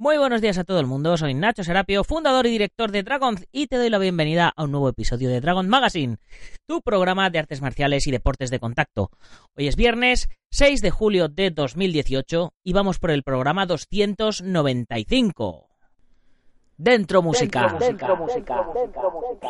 Muy 0.00 0.16
buenos 0.16 0.40
días 0.40 0.56
a 0.56 0.64
todo 0.64 0.80
el 0.80 0.86
mundo, 0.86 1.18
soy 1.18 1.34
Nacho 1.34 1.62
Serapio, 1.62 2.04
fundador 2.04 2.46
y 2.46 2.50
director 2.50 2.90
de 2.90 3.02
Dragon 3.02 3.36
y 3.52 3.66
te 3.66 3.76
doy 3.76 3.90
la 3.90 3.98
bienvenida 3.98 4.50
a 4.56 4.64
un 4.64 4.70
nuevo 4.70 4.88
episodio 4.88 5.28
de 5.28 5.42
Dragon 5.42 5.68
Magazine, 5.68 6.16
tu 6.66 6.80
programa 6.80 7.28
de 7.28 7.38
artes 7.38 7.60
marciales 7.60 8.06
y 8.06 8.10
deportes 8.10 8.48
de 8.48 8.60
contacto. 8.60 9.10
Hoy 9.58 9.68
es 9.68 9.76
viernes 9.76 10.30
6 10.52 10.80
de 10.80 10.90
julio 10.90 11.28
de 11.28 11.50
2018 11.50 12.54
y 12.64 12.72
vamos 12.72 12.98
por 12.98 13.10
el 13.10 13.22
programa 13.22 13.66
295. 13.66 15.68
Dentro 16.78 17.20
música. 17.20 17.76
Dentro, 17.78 18.16
música. 18.16 18.64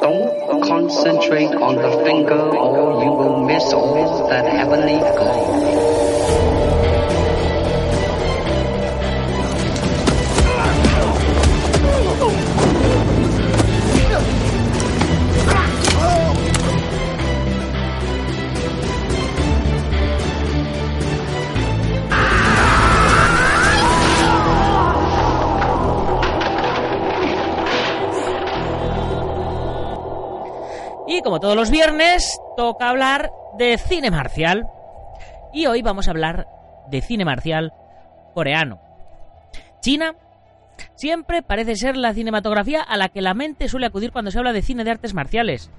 Don't 0.01 0.67
concentrate 0.67 1.55
on 1.55 1.77
the 1.77 2.05
finger 2.05 2.59
or 2.59 3.05
you 3.05 3.13
will 3.13 3.47
miss 3.47 3.73
all 3.73 4.29
that 4.29 4.47
heavenly 4.47 4.99
Y 31.13 31.23
como 31.23 31.41
todos 31.41 31.57
los 31.57 31.73
viernes, 31.73 32.39
toca 32.57 32.89
hablar 32.89 33.33
de 33.59 33.77
cine 33.79 34.13
marcial. 34.13 34.69
Y 35.53 35.67
hoy 35.67 35.83
vamos 35.83 36.07
a 36.07 36.13
hablar 36.13 36.47
de 36.89 37.01
cine 37.01 37.25
marcial 37.25 37.73
coreano. 38.33 38.81
China 39.81 40.15
siempre 40.95 41.43
parece 41.43 41.75
ser 41.75 41.97
la 41.97 42.15
cinematografía 42.15 42.81
a 42.81 42.97
la 42.97 43.09
que 43.09 43.23
la 43.23 43.35
mente 43.35 43.69
suele 43.69 43.87
acudir 43.87 44.13
cuando 44.13 44.31
se 44.31 44.39
habla 44.39 44.53
de 44.53 44.63
cine 44.63 44.85
de 44.85 44.93
artes 44.93 45.13
marciales. 45.13 45.73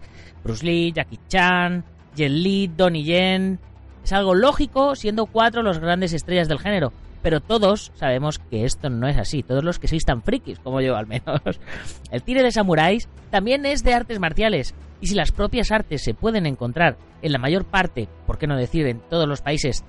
Bruce 0.44 0.66
Lee, 0.66 0.92
Jackie 0.92 1.22
Chan, 1.30 1.86
Jet 2.14 2.30
Li, 2.30 2.68
Donnie 2.68 3.06
Yen. 3.06 3.58
Es 4.04 4.12
algo 4.12 4.36
lógico 4.36 4.96
siendo 4.96 5.28
cuatro 5.28 5.64
los 5.64 5.80
grandes 5.80 6.12
estrellas 6.12 6.50
del 6.50 6.60
género. 6.60 6.92
Pero 7.22 7.40
todos 7.40 7.92
sabemos 7.96 8.40
que 8.40 8.66
esto 8.66 8.90
no 8.90 9.08
es 9.08 9.18
así. 9.18 9.44
Todos 9.44 9.64
los 9.64 9.80
que 9.80 9.88
sois 9.88 10.06
tan 10.06 10.24
frikis, 10.24 10.60
como 10.60 10.82
yo 10.82 10.96
al 10.96 11.08
menos. 11.08 11.42
El 12.12 12.22
cine 12.22 12.44
de 12.44 12.52
samuráis 12.52 13.08
también 13.30 13.66
es 13.66 13.84
de 13.84 13.94
artes 13.94 14.20
marciales. 14.20 14.74
Y 15.02 15.08
si 15.08 15.16
las 15.16 15.32
propias 15.32 15.72
artes 15.72 16.04
se 16.04 16.14
pueden 16.14 16.46
encontrar 16.46 16.98
en 17.22 17.32
la 17.32 17.40
mayor 17.40 17.66
parte, 17.66 18.08
por 18.26 18.38
qué 18.38 18.48
no 18.48 18.56
decir 18.56 18.88
en 18.88 19.00
todos 19.00 19.28
los 19.28 19.42
países 19.42 19.84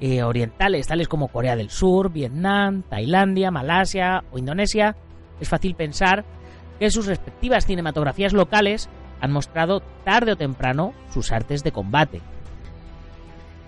eh, 0.00 0.22
orientales, 0.22 0.86
tales 0.86 1.08
como 1.08 1.28
Corea 1.28 1.56
del 1.56 1.70
Sur, 1.70 2.12
Vietnam, 2.12 2.82
Tailandia, 2.82 3.50
Malasia 3.50 4.24
o 4.30 4.38
Indonesia, 4.38 4.96
es 5.40 5.48
fácil 5.48 5.74
pensar 5.74 6.24
que 6.78 6.90
sus 6.90 7.06
respectivas 7.06 7.66
cinematografías 7.66 8.32
locales 8.32 8.88
han 9.20 9.32
mostrado 9.32 9.80
tarde 10.04 10.32
o 10.32 10.36
temprano 10.36 10.92
sus 11.12 11.32
artes 11.32 11.62
de 11.62 11.72
combate. 11.72 12.20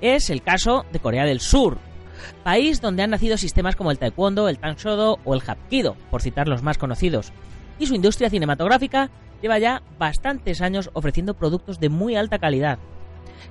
Es 0.00 0.30
el 0.30 0.42
caso 0.42 0.84
de 0.92 1.00
Corea 1.00 1.24
del 1.24 1.40
Sur, 1.40 1.78
país 2.42 2.80
donde 2.80 3.02
han 3.02 3.10
nacido 3.10 3.36
sistemas 3.36 3.76
como 3.76 3.90
el 3.90 3.98
taekwondo, 3.98 4.48
el 4.48 4.58
tangshodo 4.58 5.18
o 5.24 5.34
el 5.34 5.42
hapkido, 5.46 5.96
por 6.10 6.22
citar 6.22 6.48
los 6.48 6.62
más 6.62 6.78
conocidos, 6.78 7.32
y 7.78 7.86
su 7.86 7.94
industria 7.94 8.30
cinematográfica 8.30 9.10
lleva 9.42 9.58
ya 9.58 9.82
bastantes 9.98 10.60
años 10.60 10.90
ofreciendo 10.92 11.34
productos 11.34 11.78
de 11.80 11.88
muy 11.88 12.16
alta 12.16 12.38
calidad. 12.38 12.78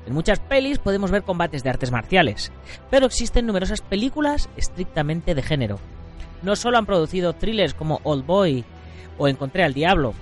En 0.06 0.14
muchas 0.14 0.40
pelis 0.40 0.80
podemos 0.80 1.12
ver 1.12 1.24
combates 1.24 1.64
de 1.64 1.70
artes 1.70 1.92
marciales, 1.92 2.52
pero 2.90 3.06
existen 3.06 3.46
numerosas 3.46 3.82
películas 3.82 4.50
estrictamente 4.58 5.36
de 5.36 5.44
género. 5.44 5.80
No 6.42 6.56
solo 6.56 6.78
han 6.78 6.86
producido 6.86 7.34
thrillers 7.34 7.74
como 7.74 8.00
Old 8.04 8.26
Boy 8.26 8.66
o 9.18 9.28
Encontré 9.28 9.64
al 9.64 9.74
Diablo, 9.74 10.14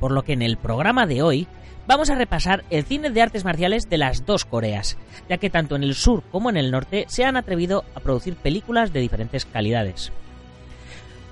por 0.00 0.12
lo 0.12 0.22
que 0.22 0.32
en 0.32 0.42
el 0.42 0.56
programa 0.56 1.06
de 1.06 1.22
hoy 1.22 1.48
vamos 1.88 2.10
a 2.10 2.14
repasar 2.14 2.64
el 2.68 2.84
cine 2.84 3.08
de 3.08 3.22
artes 3.22 3.46
marciales 3.46 3.88
de 3.88 3.96
las 3.96 4.26
dos 4.26 4.44
Coreas, 4.44 4.98
ya 5.26 5.38
que 5.38 5.48
tanto 5.48 5.74
en 5.74 5.82
el 5.82 5.94
sur 5.94 6.22
como 6.30 6.50
en 6.50 6.58
el 6.58 6.70
norte 6.70 7.06
se 7.08 7.24
han 7.24 7.38
atrevido 7.38 7.82
a 7.94 8.00
producir 8.00 8.36
películas 8.36 8.92
de 8.92 9.00
diferentes 9.00 9.46
calidades. 9.46 10.12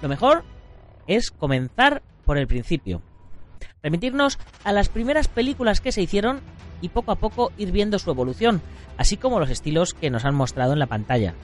Lo 0.00 0.08
mejor 0.08 0.44
es 1.06 1.30
comenzar 1.30 2.02
por 2.24 2.38
el 2.38 2.46
principio. 2.46 3.02
Remitirnos 3.82 4.38
a 4.64 4.72
las 4.72 4.88
primeras 4.88 5.28
películas 5.28 5.82
que 5.82 5.92
se 5.92 6.00
hicieron 6.00 6.40
y 6.80 6.88
poco 6.88 7.12
a 7.12 7.16
poco 7.16 7.52
ir 7.58 7.70
viendo 7.70 7.98
su 7.98 8.10
evolución, 8.10 8.62
así 8.96 9.18
como 9.18 9.38
los 9.38 9.50
estilos 9.50 9.92
que 9.92 10.08
nos 10.08 10.24
han 10.24 10.34
mostrado 10.34 10.72
en 10.72 10.78
la 10.78 10.86
pantalla. 10.86 11.34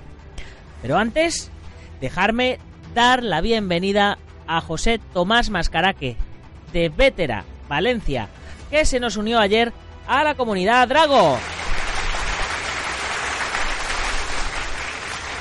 Pero 0.81 0.97
antes, 0.97 1.50
dejarme 2.00 2.59
dar 2.94 3.23
la 3.23 3.43
bienvenida 3.43 4.17
a 4.47 4.62
José 4.62 5.00
Tomás 5.12 5.50
Mascaraque, 5.50 6.17
de 6.73 6.89
Vétera, 6.89 7.44
Valencia, 7.69 8.29
que 8.72 8.87
se 8.87 8.99
nos 8.99 9.19
unió 9.19 9.38
ayer 9.38 9.71
a 10.09 10.25
la 10.25 10.34
comunidad 10.34 10.88
Drago. 10.88 11.37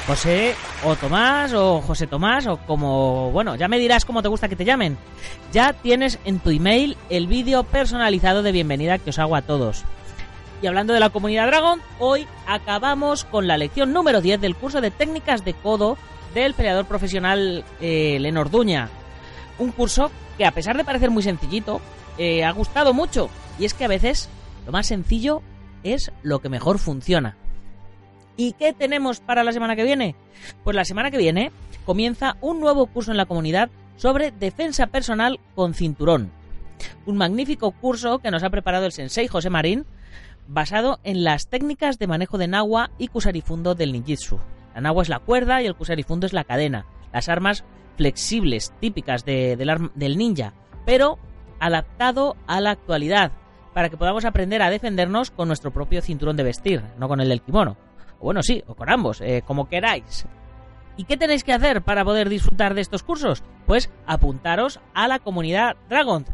José 0.06 0.53
o 0.84 0.97
Tomás 0.97 1.53
o 1.53 1.80
José 1.80 2.08
Tomás 2.08 2.46
o 2.47 2.58
como, 2.58 3.31
bueno, 3.31 3.56
ya 3.56 3.70
me 3.70 3.80
dirás 3.80 4.03
cómo 4.03 4.22
te 4.22 4.28
gusta 4.28 4.50
que 4.50 4.58
te 4.58 4.66
llamen. 4.66 4.97
Ya 5.53 5.72
tienes 5.72 6.20
en 6.25 6.40
tu 6.40 6.50
email 6.50 6.97
el 7.09 7.28
vídeo 7.28 7.64
personalizado 7.64 8.44
de 8.44 8.52
bienvenida 8.52 8.97
que 8.97 9.12
os 9.12 9.20
hago 9.20 9.38
a 9.38 9.44
todos. 9.44 9.86
Y 10.62 10.68
hablando 10.68 10.94
de 10.94 11.00
la 11.00 11.09
comunidad 11.09 11.47
Dragon, 11.47 11.81
hoy 12.00 12.28
acabamos 12.47 13.24
con 13.24 13.47
la 13.47 13.58
lección 13.58 13.94
número 13.94 14.20
10 14.20 14.41
del 14.41 14.58
curso 14.58 14.81
de 14.81 14.91
técnicas 14.91 15.46
de 15.46 15.53
codo 15.53 15.97
del 16.34 16.53
peleador 16.53 16.86
profesional 16.86 17.64
eh, 17.80 18.18
Lenorduña. 18.20 18.90
Un 19.58 19.72
curso 19.72 20.12
que 20.38 20.46
a 20.46 20.52
pesar 20.52 20.75
de 20.75 20.84
parecer 20.84 21.12
muy 21.12 21.24
sencillito, 21.24 21.80
eh, 22.18 22.44
ha 22.44 22.52
gustado 22.52 22.94
mucho. 22.94 23.30
Y 23.60 23.66
es 23.66 23.74
que 23.74 23.86
a 23.86 23.90
veces 23.90 24.30
lo 24.66 24.72
más 24.72 24.88
sencillo 24.88 25.42
es 25.84 26.12
lo 26.24 26.40
que 26.40 26.50
mejor 26.50 26.80
funciona. 26.80 27.38
¿Y 28.38 28.54
qué 28.54 28.74
tenemos 28.74 29.20
para 29.20 29.44
la 29.44 29.52
semana 29.52 29.76
que 29.76 29.84
viene? 29.84 30.16
Pues 30.64 30.76
la 30.76 30.86
semana 30.86 31.12
que 31.12 31.18
viene 31.18 31.52
comienza 31.86 32.38
un 32.42 32.60
nuevo 32.60 32.88
curso 32.88 33.12
en 33.12 33.18
la 33.18 33.26
comunidad 33.26 33.70
sobre 33.98 34.32
defensa 34.32 34.88
personal 34.88 35.40
con 35.56 35.74
cinturón. 35.74 36.32
Un 37.06 37.18
magnífico 37.18 37.72
curso 37.72 38.20
que 38.20 38.32
nos 38.32 38.44
ha 38.44 38.50
preparado 38.50 38.86
el 38.86 38.92
sensei 38.92 39.28
José 39.28 39.50
Marín, 39.50 39.86
basado 40.48 41.00
en 41.04 41.24
las 41.24 41.48
técnicas 41.48 42.00
de 42.00 42.08
manejo 42.08 42.38
de 42.38 42.48
Nagua 42.48 42.92
y 42.98 43.08
Kusarifundo 43.10 43.76
del 43.76 43.92
ninjitsu. 43.92 44.40
La 44.74 44.82
Nagua 44.82 45.04
es 45.04 45.10
la 45.10 45.20
cuerda 45.20 45.62
y 45.62 45.68
el 45.68 45.76
Kusarifundo 45.76 46.26
es 46.26 46.34
la 46.34 46.44
cadena, 46.44 46.86
las 47.14 47.30
armas 47.30 47.64
flexibles 47.98 48.74
típicas 48.80 49.26
del 49.26 50.18
ninja, 50.18 50.54
pero 50.86 51.20
adaptado 51.62 52.36
a 52.48 52.60
la 52.60 52.72
actualidad, 52.72 53.32
para 53.74 53.90
que 53.90 53.96
podamos 53.96 54.26
aprender 54.26 54.62
a 54.62 54.70
defendernos 54.70 55.32
con 55.32 55.48
nuestro 55.48 55.72
propio 55.72 56.02
cinturón 56.02 56.36
de 56.36 56.44
vestir, 56.44 56.84
no 56.98 57.08
con 57.08 57.22
el 57.22 57.30
del 57.30 57.42
kimono. 57.42 57.78
Bueno, 58.20 58.44
sí, 58.44 58.64
o 58.68 58.76
con 58.76 58.90
ambos, 58.90 59.22
eh, 59.22 59.44
como 59.46 59.70
queráis. 59.70 60.26
¿Y 60.98 61.06
qué 61.06 61.18
tenéis 61.18 61.44
que 61.44 61.54
hacer 61.54 61.82
para 61.82 62.04
poder 62.04 62.30
disfrutar 62.30 62.74
de 62.74 62.82
estos 62.82 63.04
cursos? 63.04 63.44
Pues 63.66 63.90
apuntaros 64.06 64.80
a 64.94 65.08
la 65.08 65.20
comunidad 65.20 65.78
Dragon. 65.90 66.26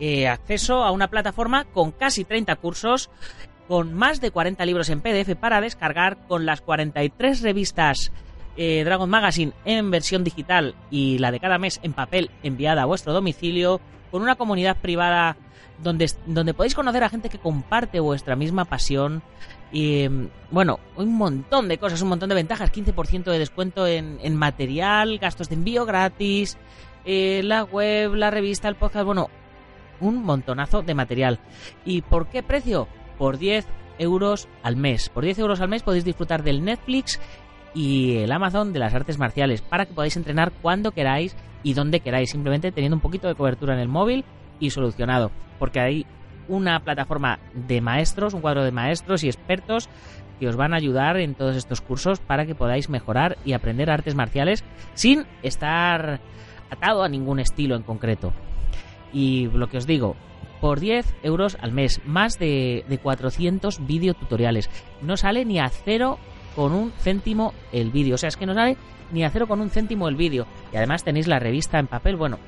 Eh, 0.00 0.26
acceso 0.26 0.82
a 0.82 0.90
una 0.90 1.08
plataforma 1.08 1.64
con 1.64 1.92
casi 1.92 2.24
30 2.24 2.56
cursos, 2.56 3.10
con 3.68 3.94
más 3.94 4.20
de 4.20 4.30
40 4.30 4.64
libros 4.64 4.88
en 4.90 5.00
PDF 5.00 5.36
para 5.36 5.60
descargar, 5.60 6.26
con 6.26 6.46
las 6.46 6.60
43 6.60 7.42
revistas 7.42 8.10
eh, 8.56 8.82
Dragon 8.84 9.08
Magazine 9.08 9.52
en 9.64 9.90
versión 9.90 10.24
digital 10.24 10.74
y 10.90 11.18
la 11.18 11.30
de 11.30 11.40
cada 11.40 11.58
mes 11.58 11.80
en 11.82 11.92
papel 11.92 12.30
enviada 12.42 12.82
a 12.82 12.86
vuestro 12.86 13.12
domicilio, 13.12 13.80
con 14.12 14.22
una 14.22 14.36
comunidad 14.36 14.76
privada 14.76 15.36
donde, 15.82 16.08
donde 16.26 16.54
podéis 16.54 16.76
conocer 16.76 17.02
a 17.02 17.08
gente 17.08 17.28
que 17.28 17.38
comparte 17.38 17.98
vuestra 17.98 18.36
misma 18.36 18.64
pasión 18.64 19.22
y 19.72 20.06
bueno, 20.50 20.78
un 20.96 21.16
montón 21.16 21.66
de 21.66 21.78
cosas, 21.78 22.02
un 22.02 22.10
montón 22.10 22.28
de 22.28 22.34
ventajas, 22.34 22.70
15% 22.70 23.24
de 23.24 23.38
descuento 23.38 23.86
en, 23.86 24.36
material, 24.36 25.18
gastos 25.18 25.48
de 25.48 25.54
envío 25.54 25.86
gratis, 25.86 26.58
eh, 27.06 27.40
la 27.42 27.64
web, 27.64 28.14
la 28.14 28.30
revista, 28.30 28.68
el 28.68 28.76
podcast, 28.76 29.06
bueno, 29.06 29.30
un 30.00 30.22
montonazo 30.22 30.82
de 30.82 30.94
material. 30.94 31.40
¿Y 31.86 32.02
por 32.02 32.26
qué 32.26 32.42
precio? 32.42 32.86
Por 33.16 33.38
10 33.38 33.66
euros 33.98 34.46
al 34.62 34.76
mes. 34.76 35.08
Por 35.08 35.24
10 35.24 35.38
euros 35.38 35.60
al 35.60 35.68
mes 35.68 35.82
podéis 35.82 36.04
disfrutar 36.04 36.42
del 36.42 36.64
Netflix 36.64 37.18
y 37.74 38.16
el 38.18 38.32
Amazon 38.32 38.72
de 38.72 38.78
las 38.78 38.94
artes 38.94 39.18
marciales 39.18 39.62
para 39.62 39.86
que 39.86 39.94
podáis 39.94 40.16
entrenar 40.16 40.52
cuando 40.62 40.92
queráis 40.92 41.36
y 41.62 41.74
donde 41.74 42.00
queráis, 42.00 42.30
simplemente 42.30 42.72
teniendo 42.72 42.96
un 42.96 43.02
poquito 43.02 43.28
de 43.28 43.34
cobertura 43.34 43.74
en 43.74 43.80
el 43.80 43.88
móvil 43.88 44.24
y 44.60 44.70
solucionado. 44.70 45.30
Porque 45.58 45.80
hay 45.80 46.06
una 46.48 46.80
plataforma 46.80 47.38
de 47.54 47.80
maestros, 47.80 48.34
un 48.34 48.40
cuadro 48.40 48.64
de 48.64 48.72
maestros 48.72 49.22
y 49.24 49.28
expertos 49.28 49.88
que 50.40 50.48
os 50.48 50.56
van 50.56 50.74
a 50.74 50.76
ayudar 50.76 51.18
en 51.18 51.34
todos 51.34 51.56
estos 51.56 51.80
cursos 51.80 52.18
para 52.20 52.46
que 52.46 52.54
podáis 52.54 52.88
mejorar 52.88 53.38
y 53.44 53.52
aprender 53.52 53.90
artes 53.90 54.14
marciales 54.14 54.64
sin 54.94 55.24
estar 55.42 56.20
atado 56.70 57.04
a 57.04 57.08
ningún 57.08 57.38
estilo 57.38 57.76
en 57.76 57.82
concreto. 57.82 58.32
Y 59.12 59.48
lo 59.48 59.68
que 59.68 59.76
os 59.76 59.86
digo, 59.86 60.16
por 60.60 60.80
10 60.80 61.06
euros 61.22 61.56
al 61.60 61.72
mes, 61.72 62.00
más 62.06 62.38
de, 62.38 62.84
de 62.88 62.98
400 62.98 63.86
videotutoriales. 63.86 64.68
No 65.00 65.16
sale 65.16 65.44
ni 65.44 65.60
a 65.60 65.68
cero 65.68 66.18
con 66.54 66.72
un 66.72 66.92
céntimo 66.98 67.54
el 67.72 67.90
vídeo. 67.90 68.14
O 68.14 68.18
sea, 68.18 68.28
es 68.28 68.36
que 68.36 68.46
no 68.46 68.54
sale 68.54 68.76
ni 69.12 69.24
a 69.24 69.30
cero 69.30 69.46
con 69.46 69.60
un 69.60 69.70
céntimo 69.70 70.08
el 70.08 70.16
vídeo. 70.16 70.46
Y 70.72 70.76
además 70.76 71.04
tenéis 71.04 71.26
la 71.26 71.38
revista 71.38 71.78
en 71.78 71.86
papel. 71.86 72.16
Bueno, 72.16 72.38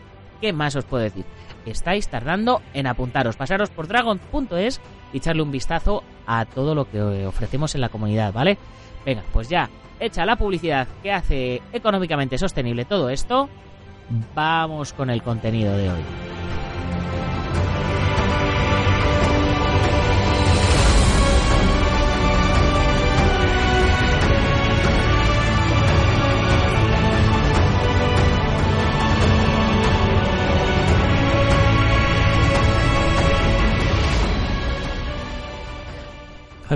¿qué 0.41 0.53
más 0.53 0.77
os 0.77 0.85
puedo 0.85 1.03
decir? 1.03 1.25
Estáis 1.67 2.09
tardando 2.09 2.63
en 2.73 2.87
apuntaros. 2.87 3.37
Pasaros 3.37 3.71
por 3.71 3.89
dragon.es 3.89 4.81
y 5.13 5.19
echarle 5.19 5.43
un 5.43 5.51
vistazo 5.51 6.03
a 6.27 6.45
todo 6.45 6.75
lo 6.75 6.91
que 6.91 7.27
ofrecemos 7.27 7.75
en 7.75 7.81
la 7.81 7.89
comunidad, 7.89 8.33
¿vale? 8.33 8.59
Venga, 9.05 9.23
pues 9.33 9.49
ya, 9.49 9.69
hecha 10.01 10.25
la 10.25 10.37
publicidad 10.37 10.89
que 11.03 11.13
hace 11.13 11.63
económicamente 11.73 12.39
sostenible 12.39 12.85
todo 12.85 13.11
esto, 13.11 13.49
vamos 14.35 14.93
con 14.93 15.11
el 15.11 15.23
contenido 15.23 15.77
de 15.77 15.91
hoy. 15.91 16.34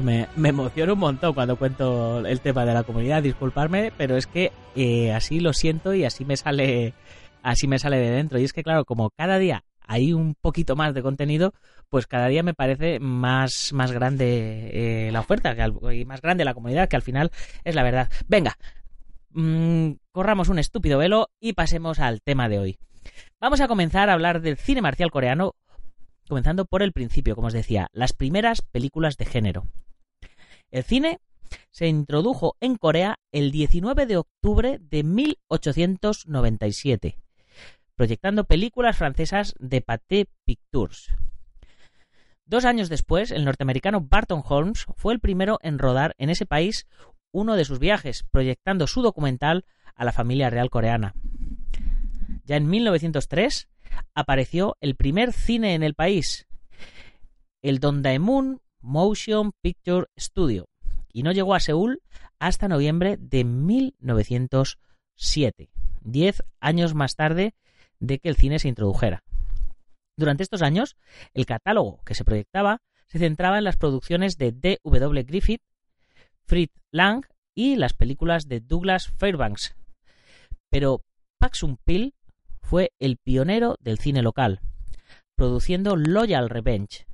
Me, 0.03 0.29
me 0.37 0.51
emociono 0.51 0.95
un 0.95 0.99
montón 0.99 1.35
cuando 1.35 1.57
cuento 1.57 2.25
el 2.27 2.41
tema 2.41 2.65
de 2.65 2.75
la 2.75 2.85
comunidad, 2.85 3.23
disculparme, 3.23 3.93
pero 3.97 4.17
es 4.17 4.27
que 4.27 4.53
eh, 4.77 5.13
así 5.13 5.41
lo 5.41 5.53
siento 5.53 5.95
y 5.95 6.05
así 6.05 6.25
me 6.25 6.37
sale 6.37 6.95
así 7.43 7.67
me 7.67 7.79
sale 7.79 7.99
de 7.99 8.11
dentro. 8.11 8.39
Y 8.39 8.45
es 8.45 8.53
que 8.53 8.63
claro, 8.63 8.85
como 8.85 9.11
cada 9.11 9.39
día 9.39 9.65
hay 9.87 10.13
un 10.13 10.35
poquito 10.35 10.77
más 10.77 10.95
de 10.95 11.03
contenido, 11.03 11.55
pues 11.89 12.07
cada 12.07 12.29
día 12.29 12.43
me 12.43 12.55
parece 12.55 13.01
más, 13.01 13.73
más 13.73 13.91
grande 13.93 14.71
eh, 14.73 15.13
la 15.13 15.21
oferta 15.21 15.55
y 15.93 16.05
más 16.05 16.21
grande 16.21 16.45
la 16.45 16.55
comunidad, 16.55 16.89
que 16.89 16.97
al 16.97 17.03
final 17.03 17.31
es 17.65 17.75
la 17.75 17.83
verdad. 17.83 18.11
Venga, 18.29 18.57
mm, 19.31 19.93
corramos 20.13 20.49
un 20.49 20.59
estúpido 20.59 20.99
velo 20.99 21.31
y 21.41 21.55
pasemos 21.55 22.01
al 22.01 22.21
tema 22.21 22.49
de 22.49 22.59
hoy. 22.59 22.79
Vamos 23.41 23.61
a 23.61 23.69
comenzar 23.69 24.11
a 24.11 24.13
hablar 24.13 24.43
del 24.43 24.59
cine 24.59 24.83
marcial 24.83 25.11
coreano, 25.11 25.55
comenzando 26.29 26.67
por 26.67 26.83
el 26.83 26.93
principio, 26.93 27.35
como 27.35 27.47
os 27.47 27.55
decía, 27.55 27.89
las 27.93 28.13
primeras 28.13 28.61
películas 28.61 29.17
de 29.17 29.25
género. 29.25 29.65
El 30.71 30.85
cine 30.85 31.21
se 31.71 31.89
introdujo 31.89 32.59
en 32.61 32.77
Corea 32.77 33.19
el 33.33 33.51
19 33.51 34.05
de 34.05 34.19
octubre 34.19 34.79
de 34.81 35.03
1897, 35.03 37.17
proyectando 37.95 38.45
películas 38.45 38.99
francesas 38.99 39.55
de 39.59 39.81
Pathé 39.81 40.29
Pictures. 40.45 41.09
Dos 42.45 42.67
años 42.67 42.91
después, 42.91 43.31
el 43.31 43.47
norteamericano 43.47 44.03
Barton 44.03 44.43
Holmes 44.47 44.85
fue 44.97 45.15
el 45.15 45.21
primero 45.21 45.59
en 45.63 45.79
rodar 45.79 46.15
en 46.19 46.29
ese 46.29 46.45
país 46.45 46.87
uno 47.33 47.57
de 47.57 47.65
sus 47.65 47.79
viajes, 47.79 48.27
proyectando 48.31 48.87
su 48.87 49.01
documental 49.03 49.65
a 49.95 50.05
la 50.05 50.13
familia 50.13 50.51
real 50.51 50.69
coreana. 50.69 51.15
Ya 52.45 52.57
en 52.57 52.69
1903 52.69 53.71
apareció 54.15 54.77
el 54.81 54.97
primer 54.97 55.33
cine 55.33 55.75
en 55.75 55.83
el 55.83 55.95
país, 55.95 56.47
el 57.63 57.81
Dondaemun 57.81 58.61
Motion 58.81 59.53
Picture 59.61 60.07
Studio, 60.19 60.69
y 61.13 61.23
no 61.23 61.33
llegó 61.33 61.55
a 61.55 61.61
Seúl 61.61 62.01
hasta 62.39 62.69
noviembre 62.69 63.17
de 63.19 63.45
1907, 63.45 65.71
diez 66.03 66.43
años 66.61 66.95
más 66.95 67.17
tarde 67.17 67.55
de 67.99 68.19
que 68.19 68.29
el 68.29 68.37
cine 68.37 68.59
se 68.59 68.69
introdujera. 68.69 69.25
Durante 70.17 70.43
estos 70.43 70.63
años, 70.63 70.97
el 71.33 71.47
catálogo 71.47 72.03
que 72.05 72.15
se 72.15 72.25
proyectaba 72.25 72.83
se 73.07 73.19
centraba 73.19 73.59
en 73.59 73.65
las 73.65 73.77
producciones 73.77 74.37
de 74.37 74.53
D. 74.53 74.79
W. 74.85 75.23
Griffith, 75.25 75.63
Fritz 76.45 76.75
Lang 76.91 77.25
y 77.55 77.77
las 77.77 77.95
películas 77.95 78.49
de 78.49 78.61
Douglas 78.61 79.13
Fairbanks. 79.17 79.75
Pero 80.71 81.03
Paxum 81.39 81.77
Pil 81.85 82.15
fue 82.63 82.93
el 82.99 83.17
pionero 83.17 83.77
del 83.81 83.99
cine 83.99 84.23
local, 84.23 84.61
produciendo 85.37 85.97
Loyal 85.97 86.51
Revenge, 86.51 87.07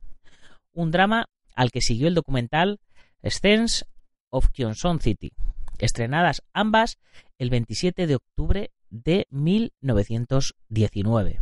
un 0.72 0.90
drama 0.90 1.26
al 1.54 1.70
que 1.70 1.80
siguió 1.80 2.08
el 2.08 2.14
documental 2.14 2.80
Scenes 3.22 3.86
of 4.30 4.48
Kyonson 4.50 5.00
City, 5.00 5.32
estrenadas 5.78 6.42
ambas 6.52 6.98
el 7.38 7.50
27 7.50 8.06
de 8.06 8.16
octubre 8.16 8.70
de 8.90 9.26
1919. 9.30 11.40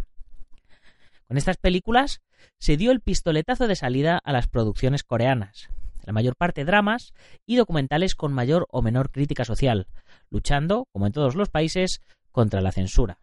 Con 1.26 1.36
estas 1.36 1.56
películas 1.56 2.20
se 2.58 2.76
dio 2.76 2.92
el 2.92 3.00
pistoletazo 3.00 3.66
de 3.66 3.76
salida 3.76 4.20
a 4.22 4.32
las 4.32 4.48
producciones 4.48 5.02
coreanas, 5.02 5.68
la 6.04 6.12
mayor 6.12 6.36
parte 6.36 6.64
dramas 6.64 7.12
y 7.46 7.56
documentales 7.56 8.14
con 8.14 8.32
mayor 8.32 8.66
o 8.70 8.82
menor 8.82 9.10
crítica 9.10 9.44
social, 9.44 9.86
luchando, 10.30 10.86
como 10.92 11.06
en 11.06 11.12
todos 11.12 11.34
los 11.34 11.48
países, 11.48 12.00
contra 12.30 12.60
la 12.60 12.72
censura. 12.72 13.18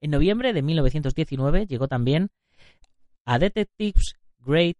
En 0.00 0.10
noviembre 0.10 0.52
de 0.52 0.62
1919 0.62 1.66
llegó 1.66 1.88
también 1.88 2.30
A 3.24 3.38
Detective's 3.38 4.14
Great 4.38 4.78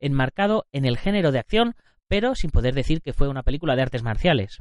Enmarcado 0.00 0.66
en 0.72 0.84
el 0.84 0.98
género 0.98 1.30
de 1.30 1.38
acción, 1.38 1.74
pero 2.08 2.34
sin 2.34 2.50
poder 2.50 2.74
decir 2.74 3.00
que 3.00 3.12
fue 3.12 3.28
una 3.28 3.42
película 3.42 3.76
de 3.76 3.82
artes 3.82 4.02
marciales. 4.02 4.58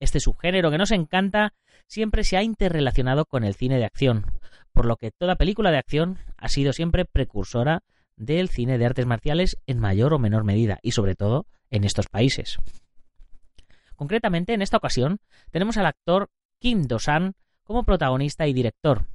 Este 0.00 0.20
subgénero 0.20 0.70
que 0.70 0.78
nos 0.78 0.90
encanta 0.90 1.52
siempre 1.86 2.24
se 2.24 2.36
ha 2.36 2.42
interrelacionado 2.42 3.26
con 3.26 3.44
el 3.44 3.54
cine 3.54 3.76
de 3.76 3.84
acción, 3.84 4.26
por 4.72 4.86
lo 4.86 4.96
que 4.96 5.10
toda 5.10 5.36
película 5.36 5.70
de 5.70 5.78
acción 5.78 6.18
ha 6.36 6.48
sido 6.48 6.72
siempre 6.72 7.04
precursora 7.04 7.82
del 8.16 8.48
cine 8.48 8.78
de 8.78 8.86
artes 8.86 9.06
marciales 9.06 9.58
en 9.66 9.78
mayor 9.78 10.14
o 10.14 10.18
menor 10.18 10.44
medida, 10.44 10.78
y 10.82 10.92
sobre 10.92 11.14
todo 11.14 11.46
en 11.70 11.84
estos 11.84 12.06
países. 12.06 12.58
Concretamente, 13.94 14.54
en 14.54 14.62
esta 14.62 14.76
ocasión, 14.76 15.18
tenemos 15.50 15.76
al 15.76 15.86
actor 15.86 16.30
Kim 16.58 16.82
Do-san 16.82 17.34
como 17.62 17.84
protagonista 17.84 18.46
y 18.46 18.52
director. 18.52 19.06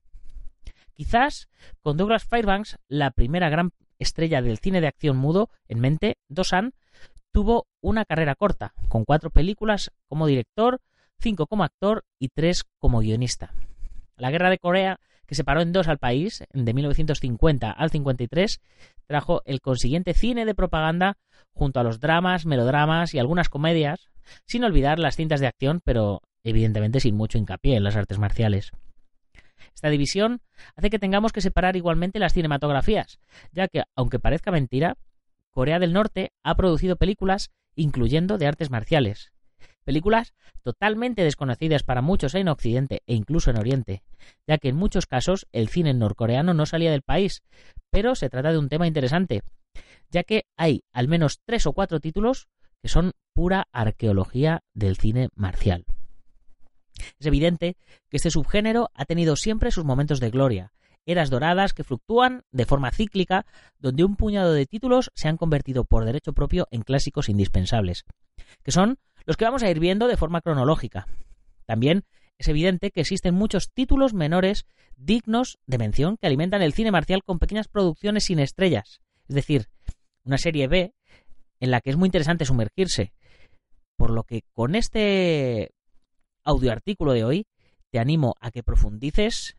Quizás 0.93 1.49
con 1.81 1.97
Douglas 1.97 2.25
Fairbanks, 2.25 2.77
la 2.87 3.11
primera 3.11 3.49
gran 3.49 3.71
estrella 4.00 4.42
del 4.42 4.57
cine 4.57 4.81
de 4.81 4.88
acción 4.88 5.18
mudo 5.18 5.50
en 5.68 5.80
mente, 5.80 6.18
Dosan 6.28 6.74
tuvo 7.31 7.68
una 7.81 8.06
carrera 8.06 8.36
corta, 8.36 8.74
con 8.88 9.06
cuatro 9.06 9.30
películas 9.30 9.92
como 10.07 10.28
director, 10.28 10.80
cinco 11.19 11.46
como 11.48 11.63
actor 11.63 12.04
y 12.18 12.30
tres 12.30 12.63
como 12.80 13.00
guionista. 13.00 13.54
La 14.18 14.31
guerra 14.31 14.50
de 14.50 14.57
Corea, 14.57 15.00
que 15.28 15.36
separó 15.36 15.62
en 15.62 15.72
dos 15.72 15.88
al 15.88 16.00
país, 16.00 16.44
de 16.51 16.74
1950 16.74 17.72
al 17.72 17.92
53, 17.92 18.60
trajo 19.06 19.42
el 19.46 19.62
consiguiente 19.62 20.13
cine 20.13 20.46
de 20.46 20.56
propaganda 20.56 21.18
junto 21.54 21.80
a 21.80 21.84
los 21.84 22.00
dramas, 22.00 22.46
melodramas 22.46 23.13
y 23.13 23.19
algunas 23.19 23.50
comedias, 23.50 24.10
sin 24.46 24.63
olvidar 24.63 25.00
las 25.00 25.16
cintas 25.16 25.40
de 25.40 25.48
acción, 25.48 25.81
pero 25.84 26.22
evidentemente 26.44 27.00
sin 27.00 27.16
mucho 27.16 27.38
hincapié 27.38 27.75
en 27.75 27.84
las 27.84 27.96
artes 27.96 28.18
marciales. 28.18 28.72
Esta 29.74 29.89
división 29.89 30.42
hace 30.75 30.89
que 30.89 31.00
tengamos 31.00 31.32
que 31.32 31.42
separar 31.42 31.75
igualmente 31.75 32.20
las 32.20 32.34
cinematografías, 32.34 33.20
ya 33.51 33.68
que, 33.68 33.84
aunque 33.96 34.20
parezca 34.20 34.51
mentira, 34.51 34.98
Corea 35.51 35.80
del 35.80 35.94
Norte 35.94 36.32
ha 36.44 36.56
producido 36.56 36.96
películas 36.96 37.51
incluyendo 37.75 38.38
de 38.38 38.48
artes 38.48 38.70
marciales. 38.70 39.32
Películas 39.84 40.34
totalmente 40.62 41.24
desconocidas 41.24 41.84
para 41.84 42.01
muchos 42.01 42.36
en 42.36 42.48
Occidente 42.48 43.01
e 43.08 43.16
incluso 43.16 43.50
en 43.50 43.58
Oriente, 43.58 44.04
ya 44.46 44.58
que 44.58 44.70
en 44.70 44.75
muchos 44.75 45.06
casos 45.06 45.48
el 45.51 45.70
cine 45.70 45.94
norcoreano 45.94 46.54
no 46.54 46.66
salía 46.66 46.92
del 46.92 47.01
país, 47.01 47.44
pero 47.89 48.16
se 48.16 48.30
trata 48.30 48.51
de 48.51 48.58
un 48.58 48.70
tema 48.70 48.88
interesante, 48.88 49.42
ya 50.12 50.24
que 50.24 50.46
hay 50.58 50.84
al 50.92 51.08
menos 51.08 51.42
tres 51.46 51.66
o 51.66 51.74
cuatro 51.74 52.00
títulos 52.00 52.50
que 52.82 52.89
son 52.89 53.13
pura 53.34 53.68
arqueología 53.72 54.62
del 54.74 54.98
cine 54.98 55.30
marcial. 55.34 55.86
Es 57.20 57.25
evidente 57.25 57.77
que 58.10 58.18
este 58.18 58.32
subgénero 58.32 58.89
ha 58.94 59.06
tenido 59.06 59.36
siempre 59.36 59.72
sus 59.72 59.86
momentos 59.86 60.20
de 60.20 60.29
gloria, 60.29 60.72
eras 61.06 61.29
doradas 61.29 61.74
que 61.74 61.84
fluctúan 61.84 62.44
de 62.51 62.65
forma 62.65 62.91
cíclica, 62.91 63.46
donde 63.79 64.03
un 64.03 64.15
puñado 64.15 64.53
de 64.53 64.65
títulos 64.65 65.12
se 65.15 65.27
han 65.27 65.38
convertido 65.38 65.84
por 65.84 66.06
derecho 66.06 66.34
propio 66.34 66.68
en 66.72 66.82
clásicos 66.82 67.29
indispensables, 67.29 68.06
que 68.63 68.72
son 68.72 69.00
los 69.25 69.38
que 69.38 69.46
vamos 69.46 69.63
a 69.63 69.70
ir 69.70 69.79
viendo 69.79 70.08
de 70.08 70.18
forma 70.18 70.41
cronológica. 70.41 71.08
También 71.65 72.03
es 72.38 72.48
evidente 72.48 72.91
que 72.91 73.01
existen 73.01 73.36
muchos 73.36 73.72
títulos 73.72 74.13
menores 74.13 74.65
dignos 74.96 75.60
de 75.65 75.77
mención 75.77 76.18
que 76.18 76.27
alimentan 76.27 76.62
el 76.62 76.74
cine 76.74 76.91
marcial 76.91 77.24
con 77.24 77.39
pequeñas 77.39 77.68
producciones 77.68 78.25
sin 78.25 78.39
estrellas, 78.39 79.01
es 79.27 79.36
decir, 79.36 79.68
una 80.24 80.38
serie 80.38 80.68
B 80.68 80.94
en 81.60 81.72
la 81.72 81.82
que 81.82 81.89
es 81.89 81.98
muy 81.98 82.08
interesante 82.08 82.46
sumergirse. 82.46 83.13
Por 83.98 84.12
lo 84.12 84.24
que 84.24 84.44
con 84.53 84.75
este 84.75 85.72
audioartículo 86.43 87.13
de 87.13 87.24
hoy, 87.24 87.48
te 87.91 88.00
animo 88.00 88.36
a 88.39 88.51
que 88.51 88.63
profundices 88.63 89.55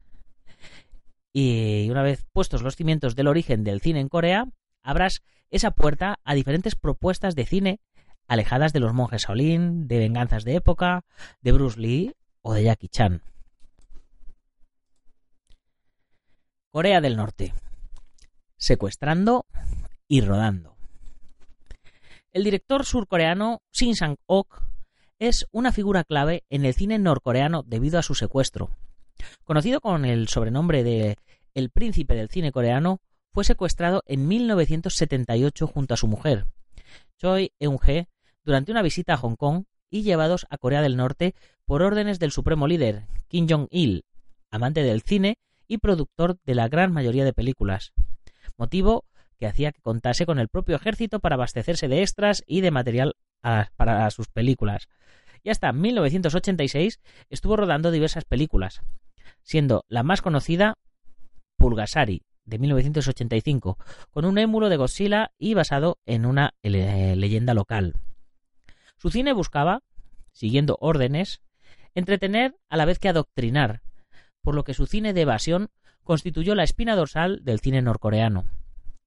y 1.33 1.89
una 1.91 2.03
vez 2.03 2.27
puestos 2.33 2.63
los 2.63 2.77
cimientos 2.77 3.15
del 3.15 3.29
origen 3.29 3.63
del 3.65 3.81
cine 3.81 4.01
en 4.01 4.09
Corea, 4.09 4.47
abras 4.83 5.23
esa 5.51 5.71
puerta 5.71 6.19
a 6.25 6.35
diferentes 6.35 6.75
propuestas 6.75 7.35
de 7.35 7.47
cine 7.47 7.81
alejadas 8.27 8.73
de 8.73 8.81
los 8.81 8.95
monjes 8.95 9.23
Shaolin, 9.23 9.89
de 9.89 9.99
venganzas 9.99 10.45
de 10.45 10.55
época, 10.55 11.05
de 11.41 11.53
Bruce 11.53 11.81
Lee 11.81 12.15
o 12.43 12.55
de 12.55 12.65
Jackie 12.65 12.89
Chan. 12.89 13.23
Corea 16.71 17.01
del 17.01 17.17
Norte. 17.17 17.53
Secuestrando 18.57 19.47
y 20.07 20.21
rodando. 20.21 20.77
El 22.33 22.45
director 22.45 22.85
surcoreano 22.85 23.63
Shin 23.73 23.97
Sang-ok 23.97 24.63
es 25.21 25.47
una 25.53 25.71
figura 25.71 26.03
clave 26.03 26.45
en 26.49 26.65
el 26.65 26.75
cine 26.75 26.99
norcoreano 26.99 27.63
debido 27.63 27.99
a 27.99 28.03
su 28.03 28.15
secuestro. 28.15 28.71
Conocido 29.45 29.81
con 29.81 30.07
el 30.07 30.29
sobrenombre 30.29 30.83
de 30.83 31.19
El 31.55 31.69
príncipe 31.69 32.15
del 32.15 32.31
cine 32.31 32.53
coreano, 32.53 33.01
fue 33.33 33.45
secuestrado 33.45 34.03
en 34.07 34.27
1978 34.27 35.67
junto 35.67 35.95
a 35.95 35.99
su 35.99 36.09
mujer, 36.09 36.47
Choi 37.19 37.53
Eun-hee, 37.61 38.09
durante 38.45 38.73
una 38.73 38.83
visita 38.83 39.15
a 39.15 39.17
Hong 39.19 39.37
Kong 39.37 39.65
y 39.91 40.03
llevados 40.03 40.47
a 40.49 40.57
Corea 40.57 40.81
del 40.81 40.97
Norte 40.97 41.35
por 41.67 41.83
órdenes 41.83 42.19
del 42.19 42.33
supremo 42.33 42.67
líder, 42.67 43.05
Kim 43.29 43.47
Jong-il, 43.49 44.05
amante 44.51 44.83
del 44.83 45.03
cine 45.03 45.37
y 45.69 45.79
productor 45.79 46.39
de 46.45 46.55
la 46.55 46.69
gran 46.69 46.93
mayoría 46.93 47.27
de 47.27 47.35
películas, 47.35 47.93
motivo 48.57 49.05
que 49.39 49.47
hacía 49.47 49.71
que 49.71 49.83
contase 49.83 50.25
con 50.25 50.39
el 50.39 50.49
propio 50.49 50.77
ejército 50.77 51.21
para 51.21 51.35
abastecerse 51.35 51.89
de 51.89 52.01
extras 52.01 52.43
y 52.47 52.63
de 52.63 52.71
material 52.71 53.17
para 53.41 54.11
sus 54.11 54.29
películas. 54.29 54.89
Y 55.43 55.51
hasta 55.51 55.73
1986 55.73 57.01
estuvo 57.31 57.57
rodando 57.57 57.91
diversas 57.91 58.25
películas, 58.25 58.83
siendo 59.43 59.85
la 59.89 60.03
más 60.03 60.23
conocida 60.23 60.77
Pulgasari, 61.57 62.23
de 62.45 62.59
1985, 62.59 63.79
con 64.11 64.25
un 64.25 64.39
émulo 64.39 64.69
de 64.69 64.77
Godzilla 64.77 65.33
y 65.39 65.55
basado 65.55 65.99
en 66.05 66.27
una 66.27 66.55
leyenda 66.63 67.55
local. 67.55 67.95
Su 68.97 69.11
cine 69.11 69.33
buscaba, 69.33 69.83
siguiendo 70.33 70.77
órdenes, 70.81 71.41
entretener 71.95 72.57
a 72.69 72.77
la 72.77 72.85
vez 72.85 72.99
que 72.99 73.09
adoctrinar, 73.09 73.83
por 74.43 74.55
lo 74.55 74.65
que 74.65 74.75
su 74.75 74.87
cine 74.87 75.13
de 75.13 75.23
evasión 75.23 75.71
constituyó 76.03 76.55
la 76.55 76.65
espina 76.65 76.97
dorsal 76.97 77.45
del 77.45 77.61
cine 77.61 77.83
norcoreano. 77.83 78.45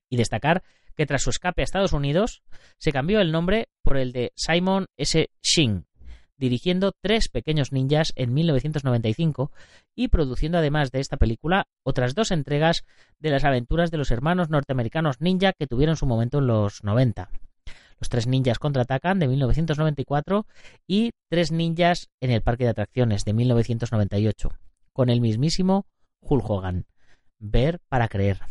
Y 0.10 0.18
destacar 0.18 0.64
que 0.96 1.06
tras 1.06 1.24
su 1.24 1.30
escape 1.30 1.62
a 1.62 1.64
Estados 1.64 1.94
Unidos 1.94 2.44
se 2.78 2.92
cambió 2.92 3.22
el 3.22 3.32
nombre 3.32 3.68
por 3.84 3.98
el 3.98 4.12
de 4.12 4.32
Simon 4.36 4.88
S. 4.98 5.30
Shin, 5.42 5.86
dirigiendo 6.38 6.92
Tres 7.02 7.30
pequeños 7.30 7.72
ninjas 7.72 8.14
en 8.16 8.34
1995 8.34 9.52
y 9.96 10.10
produciendo 10.10 10.58
además 10.58 10.92
de 10.92 11.00
esta 11.00 11.18
película 11.18 11.68
otras 11.84 12.16
dos 12.16 12.32
entregas 12.32 12.84
de 13.20 13.30
las 13.30 13.44
aventuras 13.44 13.92
de 13.92 13.98
los 13.98 14.12
hermanos 14.12 14.50
norteamericanos 14.50 15.22
ninja 15.22 15.54
que 15.54 15.68
tuvieron 15.68 15.96
su 15.96 16.06
momento 16.06 16.40
en 16.40 16.48
los 16.48 16.84
90. 16.84 17.30
Los 18.00 18.10
tres 18.10 18.28
ninjas 18.28 18.60
contraatacan 18.60 19.20
de 19.20 19.28
1994 19.28 20.46
y 20.88 21.12
Tres 21.30 21.52
ninjas 21.52 22.10
en 22.20 22.32
el 22.32 22.42
parque 22.42 22.66
de 22.66 22.72
atracciones 22.72 23.26
de 23.26 23.34
1998, 23.34 24.50
con 24.92 25.10
el 25.10 25.22
mismísimo 25.22 25.88
Hulk 26.22 26.50
Hogan. 26.50 26.86
Ver 27.40 27.80
para 27.90 28.08
creer. 28.08 28.42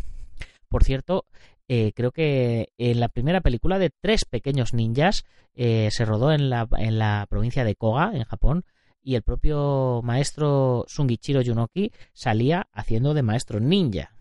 Por 0.68 0.84
cierto, 0.84 1.26
eh, 1.74 1.94
creo 1.94 2.12
que 2.12 2.74
en 2.76 3.00
la 3.00 3.08
primera 3.08 3.40
película 3.40 3.78
de 3.78 3.88
Tres 3.88 4.26
Pequeños 4.26 4.74
Ninjas 4.74 5.24
eh, 5.54 5.88
se 5.90 6.04
rodó 6.04 6.30
en 6.30 6.50
la, 6.50 6.68
en 6.76 6.98
la 6.98 7.26
provincia 7.30 7.64
de 7.64 7.76
Koga, 7.76 8.10
en 8.12 8.24
Japón, 8.24 8.66
y 9.02 9.14
el 9.14 9.22
propio 9.22 10.02
maestro 10.04 10.84
Sungichiro 10.86 11.40
Yunoki 11.40 11.90
salía 12.12 12.68
haciendo 12.74 13.14
de 13.14 13.22
maestro 13.22 13.58
ninja. 13.58 14.14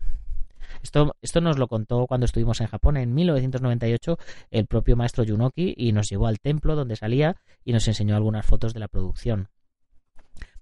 Esto, 0.82 1.14
esto 1.20 1.42
nos 1.42 1.58
lo 1.58 1.68
contó 1.68 2.06
cuando 2.06 2.24
estuvimos 2.24 2.62
en 2.62 2.68
Japón 2.68 2.96
en 2.96 3.12
1998 3.12 4.16
el 4.50 4.66
propio 4.66 4.96
maestro 4.96 5.22
Yunoki 5.22 5.74
y 5.76 5.92
nos 5.92 6.08
llevó 6.08 6.28
al 6.28 6.40
templo 6.40 6.74
donde 6.74 6.96
salía 6.96 7.36
y 7.66 7.74
nos 7.74 7.86
enseñó 7.86 8.16
algunas 8.16 8.46
fotos 8.46 8.72
de 8.72 8.80
la 8.80 8.88
producción. 8.88 9.50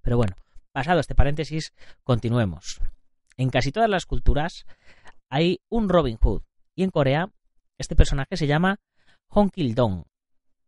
Pero 0.03 0.17
bueno, 0.17 0.35
pasado 0.73 0.99
este 0.99 1.15
paréntesis, 1.15 1.73
continuemos. 2.03 2.81
En 3.37 3.49
casi 3.49 3.71
todas 3.71 3.89
las 3.89 4.07
culturas 4.07 4.67
hay 5.29 5.61
un 5.69 5.89
Robin 5.89 6.17
Hood, 6.17 6.43
y 6.81 6.83
en 6.83 6.91
Corea, 6.91 7.31
este 7.77 7.95
personaje 7.95 8.39
se 8.39 8.47
llama 8.47 8.81
Hong 9.29 9.51
Kil-dong. 9.51 10.05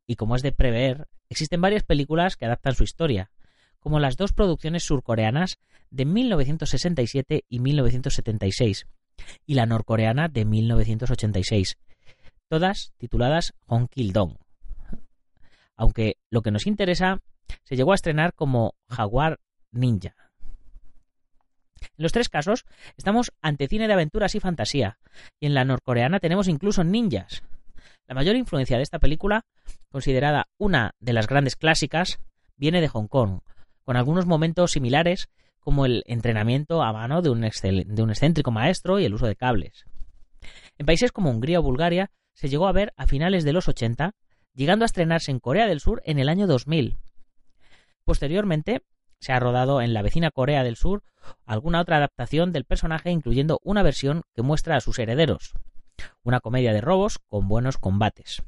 Y 0.06 0.16
como 0.16 0.36
es 0.36 0.42
de 0.42 0.52
prever, 0.52 1.08
existen 1.30 1.62
varias 1.62 1.84
películas 1.84 2.36
que 2.36 2.44
adaptan 2.44 2.74
su 2.74 2.84
historia, 2.84 3.30
como 3.78 3.98
las 3.98 4.18
dos 4.18 4.34
producciones 4.34 4.84
surcoreanas 4.84 5.58
de 5.90 6.04
1967 6.04 7.46
y 7.48 7.60
1976, 7.60 8.86
y 9.46 9.54
la 9.54 9.64
norcoreana 9.64 10.28
de 10.28 10.44
1986, 10.44 11.78
todas 12.48 12.92
tituladas 12.98 13.54
Hong 13.64 13.86
Kil-dong. 13.86 14.36
Aunque 15.76 16.18
lo 16.28 16.42
que 16.42 16.50
nos 16.50 16.66
interesa 16.66 17.22
se 17.64 17.74
llegó 17.74 17.92
a 17.92 17.94
estrenar 17.94 18.34
como 18.34 18.74
Jaguar 18.90 19.40
Ninja. 19.70 20.14
En 21.98 22.02
los 22.02 22.12
tres 22.12 22.28
casos 22.28 22.64
estamos 22.96 23.32
ante 23.42 23.68
cine 23.68 23.86
de 23.86 23.92
aventuras 23.92 24.34
y 24.34 24.40
fantasía, 24.40 24.98
y 25.38 25.46
en 25.46 25.54
la 25.54 25.64
norcoreana 25.64 26.20
tenemos 26.20 26.48
incluso 26.48 26.84
ninjas. 26.84 27.42
La 28.06 28.14
mayor 28.14 28.36
influencia 28.36 28.76
de 28.76 28.82
esta 28.82 28.98
película, 28.98 29.44
considerada 29.90 30.48
una 30.58 30.92
de 31.00 31.12
las 31.12 31.26
grandes 31.26 31.56
clásicas, 31.56 32.18
viene 32.56 32.80
de 32.80 32.88
Hong 32.88 33.06
Kong, 33.06 33.40
con 33.84 33.96
algunos 33.96 34.26
momentos 34.26 34.72
similares 34.72 35.28
como 35.60 35.86
el 35.86 36.02
entrenamiento 36.06 36.82
a 36.82 36.92
mano 36.92 37.22
de 37.22 37.30
un, 37.30 37.44
excéntrico 37.44 38.50
maestro 38.50 38.98
y 38.98 39.04
el 39.04 39.14
uso 39.14 39.26
de 39.26 39.36
cables. 39.36 39.84
En 40.76 40.86
países 40.86 41.12
como 41.12 41.30
Hungría 41.30 41.60
o 41.60 41.62
Bulgaria 41.62 42.10
se 42.34 42.48
llegó 42.48 42.66
a 42.66 42.72
ver 42.72 42.92
a 42.96 43.06
finales 43.06 43.44
de 43.44 43.52
los 43.52 43.68
80, 43.68 44.14
llegando 44.54 44.84
a 44.84 44.86
estrenarse 44.86 45.30
en 45.30 45.38
Corea 45.38 45.66
del 45.66 45.80
Sur 45.80 46.02
en 46.04 46.18
el 46.18 46.28
año 46.28 46.46
2000. 46.46 46.96
Posteriormente, 48.04 48.82
se 49.20 49.32
ha 49.32 49.38
rodado 49.38 49.80
en 49.80 49.94
la 49.94 50.02
vecina 50.02 50.32
Corea 50.32 50.64
del 50.64 50.76
Sur 50.76 51.04
alguna 51.44 51.80
otra 51.80 51.96
adaptación 51.96 52.52
del 52.52 52.64
personaje, 52.64 53.10
incluyendo 53.10 53.60
una 53.62 53.82
versión 53.82 54.22
que 54.34 54.42
muestra 54.42 54.76
a 54.76 54.80
sus 54.80 54.98
herederos, 54.98 55.54
una 56.22 56.40
comedia 56.40 56.72
de 56.72 56.80
robos 56.80 57.18
con 57.28 57.48
buenos 57.48 57.78
combates. 57.78 58.42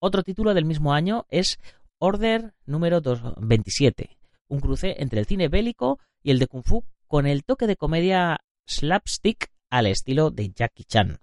Otro 0.00 0.22
título 0.22 0.54
del 0.54 0.64
mismo 0.64 0.92
año 0.92 1.26
es 1.28 1.58
Order 1.98 2.54
número 2.66 3.00
27, 3.38 4.16
un 4.48 4.60
cruce 4.60 4.96
entre 4.98 5.20
el 5.20 5.26
cine 5.26 5.48
bélico 5.48 5.98
y 6.22 6.30
el 6.30 6.38
de 6.38 6.46
Kung 6.46 6.64
Fu 6.64 6.84
con 7.06 7.26
el 7.26 7.44
toque 7.44 7.66
de 7.66 7.76
comedia 7.76 8.38
slapstick 8.66 9.50
al 9.70 9.86
estilo 9.86 10.30
de 10.30 10.50
Jackie 10.50 10.84
Chan. 10.84 11.18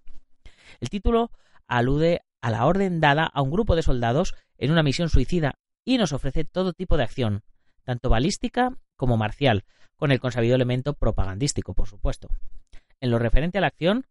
El 0.79 0.89
título 0.89 1.31
alude 1.67 2.21
a 2.41 2.51
la 2.51 2.65
orden 2.65 2.99
dada 2.99 3.25
a 3.25 3.41
un 3.41 3.51
grupo 3.51 3.75
de 3.75 3.83
soldados 3.83 4.35
en 4.57 4.71
una 4.71 4.83
misión 4.83 5.09
suicida 5.09 5.55
y 5.83 5.97
nos 5.97 6.13
ofrece 6.13 6.43
todo 6.43 6.73
tipo 6.73 6.97
de 6.97 7.03
acción, 7.03 7.43
tanto 7.83 8.09
balística 8.09 8.77
como 8.95 9.17
marcial, 9.17 9.63
con 9.95 10.11
el 10.11 10.19
consabido 10.19 10.55
elemento 10.55 10.93
propagandístico, 10.93 11.73
por 11.73 11.87
supuesto. 11.87 12.29
En 12.99 13.11
lo 13.11 13.19
referente 13.19 13.57
a 13.57 13.61
la 13.61 13.67
acción, 13.67 14.05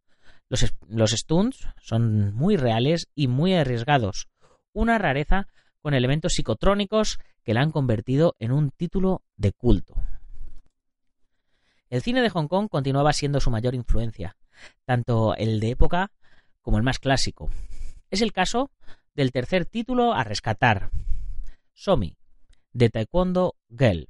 los, 0.48 1.10
stunts 1.10 1.68
son 1.80 2.34
muy 2.34 2.56
reales 2.56 3.08
y 3.14 3.28
muy 3.28 3.54
arriesgados, 3.54 4.28
una 4.72 4.98
rareza 4.98 5.48
con 5.80 5.94
elementos 5.94 6.34
psicotrónicos 6.34 7.18
que 7.42 7.54
la 7.54 7.60
han 7.60 7.70
convertido 7.70 8.36
en 8.38 8.52
un 8.52 8.70
título 8.70 9.22
de 9.36 9.52
culto. 9.52 9.94
El 11.90 12.02
cine 12.02 12.22
de 12.22 12.30
Hong 12.30 12.48
Kong 12.48 12.68
continuaba 12.68 13.12
siendo 13.12 13.40
su 13.40 13.50
mayor 13.50 13.74
influencia, 13.74 14.36
tanto 14.84 15.34
el 15.36 15.60
de 15.60 15.70
época 15.70 16.10
como 16.62 16.78
el 16.78 16.82
más 16.82 16.98
clásico. 16.98 17.50
Es 18.10 18.22
el 18.22 18.32
caso 18.32 18.70
del 19.14 19.32
tercer 19.32 19.66
título 19.66 20.14
a 20.14 20.24
rescatar, 20.24 20.90
Somi, 21.72 22.16
de 22.72 22.90
Taekwondo 22.90 23.54
Girl, 23.68 24.08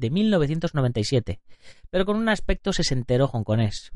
de 0.00 0.10
1997, 0.10 1.40
pero 1.90 2.06
con 2.06 2.16
un 2.16 2.28
aspecto 2.28 2.72
sesentero 2.72 3.26
hongkonés. 3.26 3.92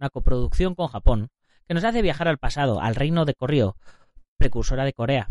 Una 0.00 0.10
coproducción 0.10 0.74
con 0.74 0.88
Japón, 0.88 1.28
que 1.66 1.74
nos 1.74 1.84
hace 1.84 2.02
viajar 2.02 2.28
al 2.28 2.38
pasado, 2.38 2.80
al 2.80 2.94
reino 2.94 3.24
de 3.26 3.34
Koryo, 3.34 3.76
precursora 4.38 4.84
de 4.84 4.94
Corea, 4.94 5.28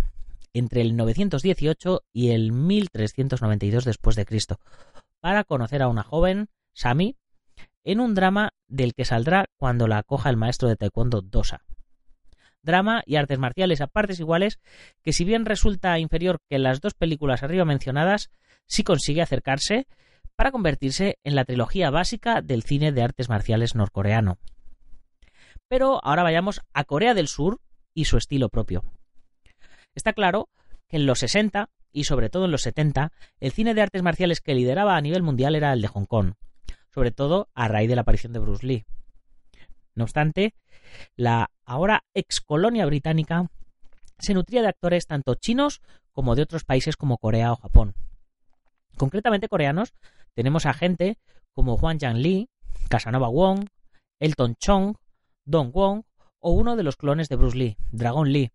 entre 0.54 0.82
el 0.82 0.96
918 0.96 2.04
y 2.14 2.30
el 2.30 2.52
1392 2.52 3.86
después 3.86 4.16
de 4.16 4.26
Cristo, 4.26 4.60
para 5.20 5.44
conocer 5.44 5.82
a 5.82 5.88
una 5.88 6.04
joven, 6.04 6.50
Sami, 6.74 7.18
en 7.84 8.00
un 8.00 8.14
drama 8.14 8.52
del 8.68 8.94
que 8.94 9.06
saldrá 9.06 9.46
cuando 9.58 9.88
la 9.88 9.98
acoja 9.98 10.30
el 10.30 10.38
maestro 10.38 10.70
de 10.70 10.76
taekwondo 10.76 11.22
Dosa 11.22 11.64
drama 12.68 13.02
y 13.08 13.16
artes 13.16 13.40
marciales 13.40 13.82
a 13.82 13.88
partes 13.88 14.20
iguales, 14.20 14.60
que 15.02 15.14
si 15.14 15.26
bien 15.26 15.46
resulta 15.46 15.98
inferior 15.98 16.38
que 16.48 16.60
las 16.60 16.80
dos 16.80 16.94
películas 16.94 17.42
arriba 17.42 17.66
mencionadas, 17.66 18.30
sí 18.68 18.84
consigue 18.84 19.24
acercarse 19.24 19.88
para 20.36 20.52
convertirse 20.52 21.18
en 21.24 21.34
la 21.34 21.46
trilogía 21.46 21.90
básica 21.90 22.44
del 22.44 22.62
cine 22.62 22.92
de 22.92 23.02
artes 23.02 23.30
marciales 23.30 23.74
norcoreano. 23.74 24.38
Pero 25.68 26.00
ahora 26.06 26.22
vayamos 26.22 26.62
a 26.74 26.84
Corea 26.84 27.16
del 27.16 27.28
Sur 27.28 27.60
y 27.96 28.06
su 28.06 28.18
estilo 28.18 28.50
propio. 28.50 28.84
Está 29.96 30.14
claro 30.14 30.50
que 30.88 30.98
en 30.98 31.08
los 31.08 31.20
60 31.20 31.72
y 31.92 32.04
sobre 32.04 32.30
todo 32.30 32.46
en 32.46 32.52
los 32.52 32.62
70, 32.62 33.12
el 33.40 33.52
cine 33.52 33.74
de 33.74 33.82
artes 33.82 34.04
marciales 34.04 34.40
que 34.40 34.54
lideraba 34.54 34.96
a 34.96 35.02
nivel 35.02 35.24
mundial 35.24 35.56
era 35.56 35.74
el 35.74 35.82
de 35.82 35.88
Hong 35.88 36.06
Kong, 36.06 36.34
sobre 36.94 37.12
todo 37.12 37.50
a 37.56 37.68
raíz 37.68 37.90
de 37.90 37.96
la 37.96 38.02
aparición 38.02 38.34
de 38.34 38.40
Bruce 38.40 38.66
Lee. 38.66 38.86
No 39.98 40.04
obstante, 40.04 40.54
la 41.16 41.50
ahora 41.66 42.06
ex 42.14 42.40
colonia 42.40 42.86
británica 42.86 43.50
se 44.20 44.36
nutría 44.36 44.62
de 44.62 44.68
actores 44.68 45.08
tanto 45.08 45.34
chinos 45.34 45.82
como 46.12 46.36
de 46.36 46.44
otros 46.44 46.64
países 46.64 46.96
como 46.96 47.18
Corea 47.18 47.52
o 47.52 47.56
Japón. 47.56 47.96
Concretamente 48.96 49.50
coreanos, 49.50 49.96
tenemos 50.36 50.68
a 50.68 50.74
gente 50.74 51.18
como 51.52 51.78
Juan 51.78 51.98
Yang 51.98 52.18
Lee, 52.18 52.50
Casanova 52.90 53.28
Wong, 53.28 53.70
Elton 54.20 54.56
Chong, 54.58 54.98
Dong 55.46 55.72
Wong 55.74 56.04
o 56.42 56.52
uno 56.52 56.76
de 56.76 56.84
los 56.84 56.96
clones 56.96 57.28
de 57.28 57.36
Bruce 57.36 57.58
Lee, 57.58 57.78
Dragon 57.92 58.32
Lee, 58.32 58.52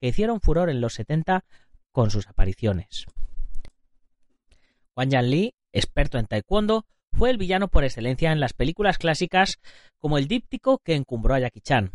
que 0.00 0.08
hicieron 0.08 0.40
furor 0.40 0.70
en 0.70 0.80
los 0.80 0.94
70 0.94 1.44
con 1.92 2.10
sus 2.10 2.26
apariciones. 2.26 3.06
Wang 4.96 5.10
Yan 5.10 5.30
experto 5.72 6.18
en 6.18 6.26
taekwondo, 6.26 6.84
fue 7.12 7.30
el 7.30 7.38
villano 7.38 7.68
por 7.68 7.84
excelencia 7.84 8.32
en 8.32 8.40
las 8.40 8.52
películas 8.52 8.98
clásicas 8.98 9.58
como 9.98 10.18
el 10.18 10.28
díptico 10.28 10.78
que 10.84 10.94
encumbró 10.94 11.34
a 11.34 11.40
Jackie 11.40 11.60
Chan, 11.60 11.92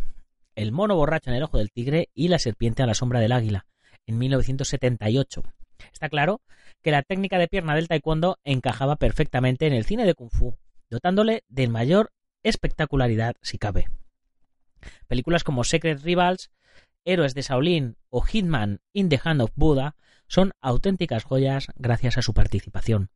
El 0.55 0.72
mono 0.72 0.95
borracho 0.95 1.29
en 1.29 1.36
el 1.36 1.43
ojo 1.43 1.57
del 1.57 1.72
tigre 1.72 2.10
y 2.13 2.27
La 2.27 2.39
serpiente 2.39 2.84
a 2.84 2.86
la 2.86 2.93
sombra 2.93 3.19
del 3.19 3.31
águila, 3.31 3.65
en 4.05 4.17
1978. 4.17 5.43
Está 5.91 6.10
claro 6.10 6.41
que 6.81 6.91
la 6.91 7.01
técnica 7.01 7.38
de 7.38 7.48
pierna 7.48 7.75
del 7.75 7.88
taekwondo 7.88 8.38
encajaba 8.43 8.95
perfectamente 8.95 9.67
en 9.67 9.74
el 9.74 9.86
cine 9.86 10.05
de 10.05 10.13
kung 10.13 10.29
fu, 10.29 10.57
dotándole 10.89 11.43
de 11.50 11.67
mayor 11.67 12.12
espectacularidad 12.43 13.36
si 13.41 13.57
cabe. 13.57 13.89
Películas 15.07 15.43
como 15.43 15.63
Secret 15.63 16.01
Rivals, 16.03 16.51
Héroes 17.05 17.34
de 17.34 17.41
Shaolin 17.41 17.98
o 18.10 18.22
Hitman 18.22 18.79
in 18.93 19.10
the 19.10 19.19
Hand 19.24 19.41
of 19.41 19.51
Buddha 19.55 19.95
son 20.27 20.53
auténticas 20.62 21.24
joyas 21.24 21.67
gracias 21.75 22.17
a 22.17 22.22
su 22.22 22.34
participación. 22.34 23.10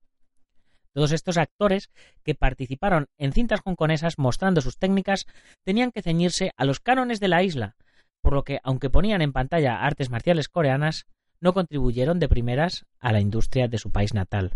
Todos 1.00 1.13
estos 1.13 1.38
actores 1.38 1.89
que 2.25 2.36
participaron 2.36 3.08
en 3.18 3.32
cintas 3.32 3.62
hongkonesas 3.63 4.18
mostrando 4.18 4.60
sus 4.60 4.77
técnicas 4.77 5.27
tenían 5.63 5.94
que 5.94 6.01
ceñirse 6.01 6.51
a 6.58 6.65
los 6.65 6.82
cánones 6.82 7.22
de 7.22 7.29
la 7.29 7.41
isla, 7.41 7.77
por 8.22 8.34
lo 8.34 8.44
que, 8.44 8.60
aunque 8.63 8.89
ponían 8.89 9.22
en 9.22 9.32
pantalla 9.32 9.79
artes 9.79 10.10
marciales 10.10 10.50
coreanas, 10.50 11.06
no 11.39 11.53
contribuyeron 11.53 12.20
de 12.20 12.27
primeras 12.27 12.86
a 13.00 13.13
la 13.13 13.22
industria 13.22 13.70
de 13.70 13.77
su 13.77 13.91
país 13.91 14.13
natal. 14.13 14.51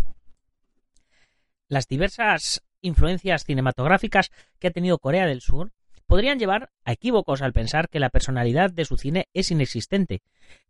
Las 1.70 1.88
diversas 1.88 2.62
influencias 2.82 3.46
cinematográficas 3.46 4.30
que 4.60 4.68
ha 4.68 4.72
tenido 4.72 5.00
Corea 5.00 5.26
del 5.26 5.40
Sur 5.40 5.72
podrían 6.08 6.40
llevar 6.40 6.72
a 6.84 6.92
equívocos 6.92 7.42
al 7.42 7.54
pensar 7.54 7.88
que 7.88 8.02
la 8.02 8.10
personalidad 8.10 8.70
de 8.70 8.84
su 8.84 8.98
cine 8.98 9.30
es 9.34 9.50
inexistente, 9.50 10.22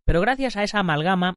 pero 0.04 0.20
gracias 0.20 0.56
a 0.56 0.62
esa 0.62 0.78
amalgama 0.78 1.34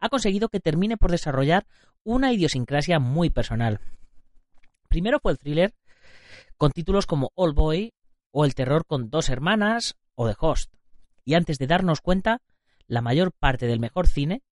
ha 0.00 0.08
conseguido 0.08 0.48
que 0.48 0.60
termine 0.60 0.96
por 0.96 1.10
desarrollar 1.10 1.66
una 2.04 2.32
idiosincrasia 2.32 2.98
muy 2.98 3.30
personal. 3.30 3.80
Primero 4.88 5.18
fue 5.20 5.32
el 5.32 5.38
thriller, 5.38 5.74
con 6.56 6.72
títulos 6.72 7.06
como 7.06 7.30
All 7.34 7.52
Boy 7.52 7.92
o 8.30 8.44
El 8.44 8.54
terror 8.54 8.84
con 8.86 9.10
dos 9.10 9.28
hermanas 9.28 9.96
o 10.14 10.28
The 10.28 10.36
Host. 10.38 10.72
Y 11.24 11.34
antes 11.34 11.58
de 11.58 11.66
darnos 11.66 12.00
cuenta, 12.00 12.42
la 12.86 13.02
mayor 13.02 13.32
parte 13.32 13.66
del 13.66 13.80
mejor 13.80 14.06
cine, 14.06 14.42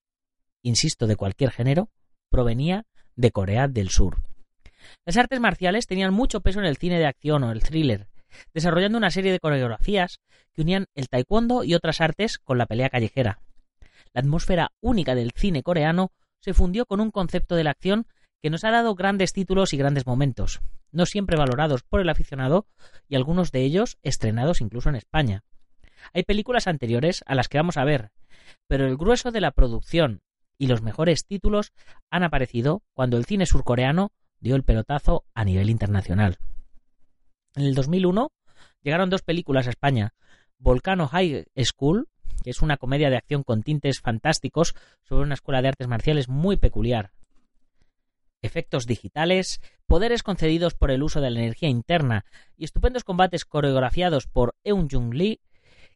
insisto, 0.63 1.07
de 1.07 1.17
cualquier 1.17 1.51
género, 1.51 1.91
provenía 2.29 2.85
de 3.15 3.31
Corea 3.31 3.67
del 3.67 3.89
Sur. 3.89 4.23
Las 5.05 5.17
artes 5.17 5.41
marciales 5.41 5.87
tenían 5.87 6.13
mucho 6.13 6.41
peso 6.41 6.61
en 6.61 6.67
el 6.67 6.77
cine 6.77 6.99
de 6.99 7.07
acción 7.07 7.43
o 7.45 7.53
el 7.53 7.63
thriller, 7.63 8.09
desarrollando 8.53 8.99
una 8.99 9.11
serie 9.11 9.33
de 9.33 9.41
coreografías 9.41 10.21
que 10.53 10.63
unían 10.63 10.87
el 10.95 11.09
taekwondo 11.09 11.65
y 11.65 11.75
otras 11.75 12.01
artes 12.01 12.39
con 12.39 12.59
la 12.59 12.67
pelea 12.67 12.91
callejera. 12.91 13.41
La 14.13 14.21
atmósfera 14.21 14.73
única 14.81 15.15
del 15.15 15.33
cine 15.33 15.63
coreano 15.63 16.13
se 16.41 16.55
fundió 16.55 16.87
con 16.87 17.01
un 17.01 17.11
concepto 17.11 17.57
de 17.57 17.65
la 17.65 17.71
acción 17.71 18.07
que 18.43 18.51
nos 18.51 18.65
ha 18.65 18.71
dado 18.71 18.95
grandes 18.95 19.33
títulos 19.33 19.73
y 19.73 19.77
grandes 19.77 20.07
momentos, 20.07 20.61
no 20.93 21.07
siempre 21.07 21.37
valorados 21.37 21.83
por 21.83 22.01
el 22.01 22.09
aficionado 22.09 22.67
y 23.09 23.17
algunos 23.17 23.53
de 23.53 23.63
ellos 23.63 23.99
estrenados 24.03 24.61
incluso 24.61 24.89
en 24.89 24.97
España. 24.97 25.45
Hay 26.13 26.23
películas 26.23 26.67
anteriores 26.67 27.25
a 27.27 27.35
las 27.35 27.49
que 27.49 27.59
vamos 27.59 27.77
a 27.77 27.85
ver, 27.85 28.13
pero 28.67 28.87
el 28.87 28.97
grueso 28.97 29.31
de 29.31 29.41
la 29.41 29.51
producción 29.51 30.23
y 30.59 30.69
los 30.69 30.83
mejores 30.83 31.27
títulos 31.27 31.73
han 32.11 32.23
aparecido 32.23 32.83
cuando 32.95 33.17
el 33.17 33.25
cine 33.25 33.47
surcoreano 33.47 34.13
dio 34.41 34.57
el 34.57 34.63
pelotazo 34.63 35.25
a 35.35 35.45
nivel 35.45 35.71
internacional. 35.71 36.39
En 37.55 37.65
el 37.65 37.75
2001 37.75 38.31
llegaron 38.83 39.11
dos 39.11 39.23
películas 39.23 39.67
a 39.67 39.71
España, 39.71 40.15
Volcano 40.59 41.09
High 41.09 41.47
School, 41.65 42.09
que 42.47 42.51
es 42.51 42.63
una 42.63 42.77
comedia 42.77 43.11
de 43.11 43.17
acción 43.17 43.43
con 43.43 43.65
tintes 43.65 44.01
fantásticos 44.01 44.77
sobre 45.03 45.25
una 45.25 45.35
escuela 45.35 45.63
de 45.63 45.67
artes 45.67 45.89
marciales 45.89 46.29
muy 46.29 46.57
peculiar. 46.57 47.11
Efectos 48.41 48.87
digitales, 48.87 49.61
poderes 49.89 50.23
concedidos 50.23 50.75
por 50.75 50.93
el 50.93 51.03
uso 51.03 51.21
de 51.21 51.31
la 51.31 51.41
energía 51.41 51.69
interna 51.69 52.25
y 52.57 52.65
estupendos 52.65 53.03
combates 53.03 53.45
coreografiados 53.45 54.29
por 54.29 54.55
Eun 54.63 54.89
Jung 54.89 55.13
Lee 55.13 55.41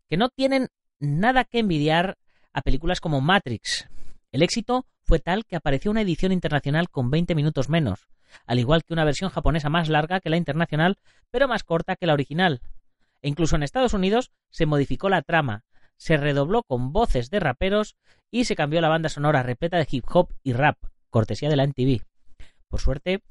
que 0.09 0.17
no 0.17 0.29
tienen 0.29 0.71
nada 0.99 1.45
que 1.45 1.61
envidiar 1.61 2.19
a 2.53 2.63
películas 2.63 3.01
como 3.01 3.21
Matrix. 3.21 3.89
El 4.33 4.43
éxito 4.43 4.87
fue 5.05 5.21
tal 5.21 5.45
que 5.45 5.55
apareció 5.55 5.93
una 5.93 6.03
edición 6.03 6.33
internacional 6.33 6.91
con 6.91 7.13
20 7.13 7.37
minutos 7.37 7.69
menos, 7.69 8.09
al 8.45 8.59
igual 8.59 8.83
que 8.83 8.93
una 8.93 9.05
versión 9.05 9.31
japonesa 9.31 9.69
más 9.69 9.89
larga 9.89 10.19
que 10.19 10.31
la 10.31 10.37
internacional, 10.37 10.99
pero 11.31 11.47
más 11.47 11.63
corta 11.63 11.95
que 11.95 12.07
la 12.07 12.15
original. 12.15 12.61
E 13.23 13.29
incluso 13.29 13.55
en 13.55 13.63
Estados 13.63 13.95
Unidos 13.95 14.33
se 14.49 14.67
modificó 14.67 15.09
la 15.09 15.23
trama, 15.23 15.63
se 16.01 16.17
redobló 16.17 16.63
con 16.63 16.95
voces 16.95 17.29
de 17.29 17.41
raperos 17.41 17.95
y 18.31 18.47
se 18.47 18.57
cambió 18.57 18.81
la 18.81 18.89
banda 18.89 19.11
sonora 19.11 19.43
repleta 19.43 19.77
de 19.77 19.87
hip 19.91 20.05
hop 20.09 20.33
y 20.43 20.55
rap, 20.55 20.79
cortesía 21.11 21.51
de 21.51 21.57
la 21.57 21.65
NTV. 21.65 22.01
Por 22.69 22.81
suerte, 22.81 23.23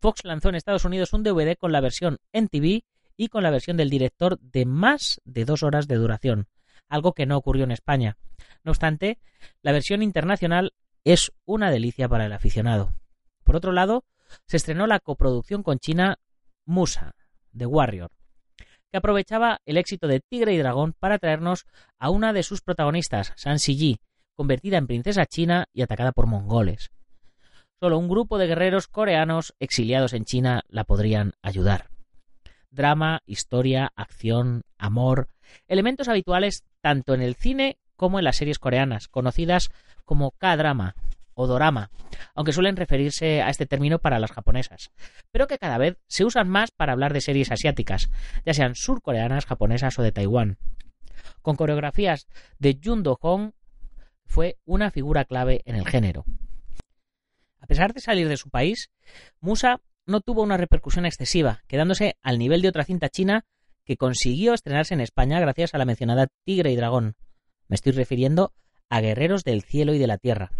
Fox 0.00 0.24
lanzó 0.24 0.48
en 0.48 0.56
Estados 0.56 0.84
Unidos 0.84 1.12
un 1.12 1.22
DVD 1.22 1.56
con 1.56 1.70
la 1.70 1.80
versión 1.80 2.18
NTV 2.32 2.82
y 3.16 3.28
con 3.28 3.44
la 3.44 3.50
versión 3.50 3.76
del 3.76 3.90
director 3.90 4.40
de 4.40 4.66
más 4.66 5.20
de 5.24 5.44
dos 5.44 5.62
horas 5.62 5.86
de 5.86 5.94
duración, 5.94 6.48
algo 6.88 7.12
que 7.12 7.26
no 7.26 7.36
ocurrió 7.36 7.62
en 7.62 7.70
España. 7.70 8.16
No 8.64 8.72
obstante, 8.72 9.20
la 9.62 9.70
versión 9.70 10.02
internacional 10.02 10.72
es 11.04 11.30
una 11.44 11.70
delicia 11.70 12.08
para 12.08 12.26
el 12.26 12.32
aficionado. 12.32 12.92
Por 13.44 13.54
otro 13.54 13.70
lado, 13.70 14.04
se 14.48 14.56
estrenó 14.56 14.88
la 14.88 14.98
coproducción 14.98 15.62
con 15.62 15.78
China 15.78 16.18
Musa, 16.66 17.14
The 17.56 17.66
Warrior, 17.66 18.10
que 18.90 18.98
aprovechaba 18.98 19.60
el 19.66 19.76
éxito 19.76 20.06
de 20.06 20.20
Tigre 20.20 20.54
y 20.54 20.58
Dragón 20.58 20.94
para 20.98 21.18
traernos 21.18 21.66
a 21.98 22.10
una 22.10 22.32
de 22.32 22.42
sus 22.42 22.60
protagonistas, 22.60 23.32
San 23.36 23.58
Ji, 23.58 24.00
convertida 24.34 24.78
en 24.78 24.86
princesa 24.86 25.26
china 25.26 25.66
y 25.72 25.82
atacada 25.82 26.12
por 26.12 26.26
mongoles. 26.26 26.90
Solo 27.78 27.98
un 27.98 28.08
grupo 28.08 28.38
de 28.38 28.46
guerreros 28.46 28.88
coreanos 28.88 29.54
exiliados 29.58 30.12
en 30.12 30.24
China 30.24 30.62
la 30.68 30.84
podrían 30.84 31.32
ayudar 31.42 31.90
drama, 32.70 33.20
historia, 33.26 33.92
acción, 33.96 34.62
amor, 34.78 35.28
elementos 35.66 36.08
habituales 36.08 36.64
tanto 36.80 37.14
en 37.14 37.22
el 37.22 37.34
cine 37.34 37.78
como 37.96 38.18
en 38.18 38.24
las 38.24 38.36
series 38.36 38.58
coreanas, 38.58 39.08
conocidas 39.08 39.68
como 40.04 40.30
K-drama 40.32 40.94
o 41.34 41.46
dorama, 41.46 41.90
aunque 42.34 42.52
suelen 42.52 42.76
referirse 42.76 43.42
a 43.42 43.50
este 43.50 43.66
término 43.66 43.98
para 43.98 44.18
las 44.18 44.32
japonesas, 44.32 44.90
pero 45.30 45.46
que 45.46 45.58
cada 45.58 45.78
vez 45.78 45.98
se 46.06 46.24
usan 46.24 46.48
más 46.48 46.70
para 46.70 46.92
hablar 46.92 47.12
de 47.12 47.20
series 47.20 47.50
asiáticas, 47.50 48.10
ya 48.44 48.54
sean 48.54 48.74
surcoreanas, 48.74 49.46
japonesas 49.46 49.98
o 49.98 50.02
de 50.02 50.12
Taiwán. 50.12 50.58
Con 51.42 51.56
coreografías 51.56 52.26
de 52.58 52.78
Jun 52.82 53.02
Do-hong, 53.02 53.52
fue 54.30 54.58
una 54.64 54.90
figura 54.90 55.24
clave 55.24 55.62
en 55.64 55.74
el 55.74 55.86
género. 55.86 56.24
A 57.58 57.66
pesar 57.66 57.92
de 57.92 58.00
salir 58.00 58.28
de 58.28 58.36
su 58.36 58.48
país, 58.48 58.90
Musa 59.40 59.80
no 60.06 60.20
tuvo 60.20 60.42
una 60.42 60.56
repercusión 60.56 61.04
excesiva, 61.04 61.62
quedándose 61.66 62.16
al 62.22 62.38
nivel 62.38 62.62
de 62.62 62.68
otra 62.68 62.84
cinta 62.84 63.08
china 63.08 63.44
que 63.84 63.96
consiguió 63.96 64.54
estrenarse 64.54 64.94
en 64.94 65.00
España 65.00 65.40
gracias 65.40 65.74
a 65.74 65.78
la 65.78 65.84
mencionada 65.84 66.28
Tigre 66.44 66.70
y 66.70 66.76
Dragón. 66.76 67.16
Me 67.66 67.74
estoy 67.74 67.92
refiriendo 67.92 68.52
a 68.88 69.00
Guerreros 69.00 69.42
del 69.44 69.62
Cielo 69.62 69.94
y 69.94 69.98
de 69.98 70.06
la 70.06 70.18
Tierra. 70.18 70.52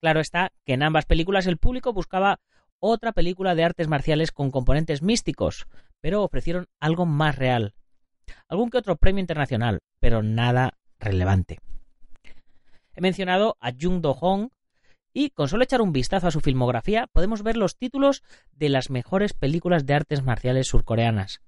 Claro 0.00 0.20
está 0.20 0.52
que 0.64 0.72
en 0.72 0.82
ambas 0.82 1.04
películas 1.04 1.46
el 1.46 1.58
público 1.58 1.92
buscaba 1.92 2.40
otra 2.78 3.12
película 3.12 3.54
de 3.54 3.64
artes 3.64 3.88
marciales 3.88 4.32
con 4.32 4.50
componentes 4.50 5.02
místicos, 5.02 5.66
pero 6.00 6.22
ofrecieron 6.22 6.68
algo 6.80 7.04
más 7.04 7.36
real. 7.36 7.74
Algún 8.48 8.70
que 8.70 8.78
otro 8.78 8.96
premio 8.96 9.20
internacional, 9.20 9.80
pero 10.00 10.22
nada 10.22 10.78
relevante. 10.98 11.58
He 12.94 13.00
mencionado 13.00 13.56
a 13.60 13.72
Jung 13.78 14.00
Do-hong 14.00 14.50
y 15.12 15.30
con 15.30 15.48
solo 15.48 15.64
echar 15.64 15.82
un 15.82 15.92
vistazo 15.92 16.28
a 16.28 16.30
su 16.30 16.40
filmografía 16.40 17.06
podemos 17.12 17.42
ver 17.42 17.56
los 17.56 17.76
títulos 17.76 18.22
de 18.52 18.68
las 18.68 18.90
mejores 18.90 19.34
películas 19.34 19.84
de 19.84 19.94
artes 19.94 20.22
marciales 20.22 20.68
surcoreanas, 20.68 21.42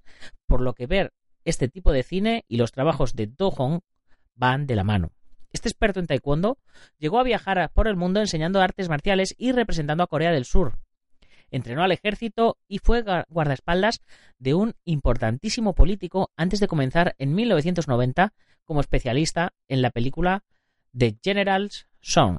por 0.46 0.60
lo 0.60 0.74
que 0.74 0.86
ver 0.86 1.12
este 1.44 1.68
tipo 1.68 1.92
de 1.92 2.02
cine 2.02 2.44
y 2.48 2.56
los 2.56 2.72
trabajos 2.72 3.14
de 3.14 3.26
Do 3.26 3.50
Hong 3.50 3.80
van 4.34 4.66
de 4.66 4.76
la 4.76 4.84
mano. 4.84 5.12
Este 5.52 5.68
experto 5.68 6.00
en 6.00 6.06
taekwondo 6.06 6.58
llegó 6.98 7.18
a 7.18 7.24
viajar 7.24 7.70
por 7.72 7.88
el 7.88 7.96
mundo 7.96 8.20
enseñando 8.20 8.60
artes 8.60 8.88
marciales 8.88 9.34
y 9.38 9.52
representando 9.52 10.02
a 10.02 10.06
Corea 10.06 10.32
del 10.32 10.44
Sur. 10.44 10.78
Entrenó 11.50 11.82
al 11.82 11.92
ejército 11.92 12.56
y 12.66 12.78
fue 12.78 13.04
guardaespaldas 13.28 14.00
de 14.38 14.54
un 14.54 14.74
importantísimo 14.84 15.74
político 15.74 16.30
antes 16.36 16.60
de 16.60 16.68
comenzar 16.68 17.14
en 17.18 17.34
1990 17.34 18.32
como 18.64 18.80
especialista 18.80 19.52
en 19.68 19.82
la 19.82 19.90
película 19.90 20.44
The 20.96 21.18
General's 21.22 21.86
Song, 22.00 22.38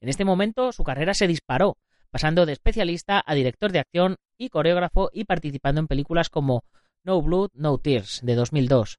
en 0.00 0.10
este 0.10 0.24
momento 0.24 0.72
su 0.72 0.84
carrera 0.84 1.14
se 1.14 1.26
disparó, 1.26 1.78
pasando 2.10 2.46
de 2.46 2.52
especialista 2.52 3.22
a 3.26 3.34
director 3.34 3.72
de 3.72 3.80
acción 3.80 4.16
y 4.38 4.50
coreógrafo 4.50 5.10
y 5.12 5.24
participando 5.24 5.80
en 5.80 5.88
películas 5.88 6.28
como 6.28 6.64
No 7.02 7.20
Blood, 7.22 7.50
No 7.54 7.78
Tears 7.78 8.20
de 8.22 8.34
2002, 8.34 8.98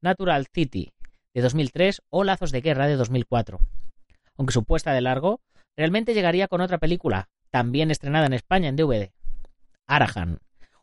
Natural 0.00 0.46
City 0.52 0.92
de 1.36 1.42
2003 1.42 2.00
o 2.08 2.24
Lazos 2.24 2.50
de 2.50 2.62
Guerra 2.62 2.86
de 2.86 2.96
2004. 2.96 3.58
Aunque 4.38 4.54
su 4.54 4.64
puesta 4.64 4.94
de 4.94 5.02
largo, 5.02 5.42
realmente 5.76 6.14
llegaría 6.14 6.48
con 6.48 6.62
otra 6.62 6.78
película, 6.78 7.28
también 7.50 7.90
estrenada 7.90 8.24
en 8.24 8.32
España 8.32 8.70
en 8.70 8.76
DVD, 8.76 9.10
Arahan, 9.86 10.38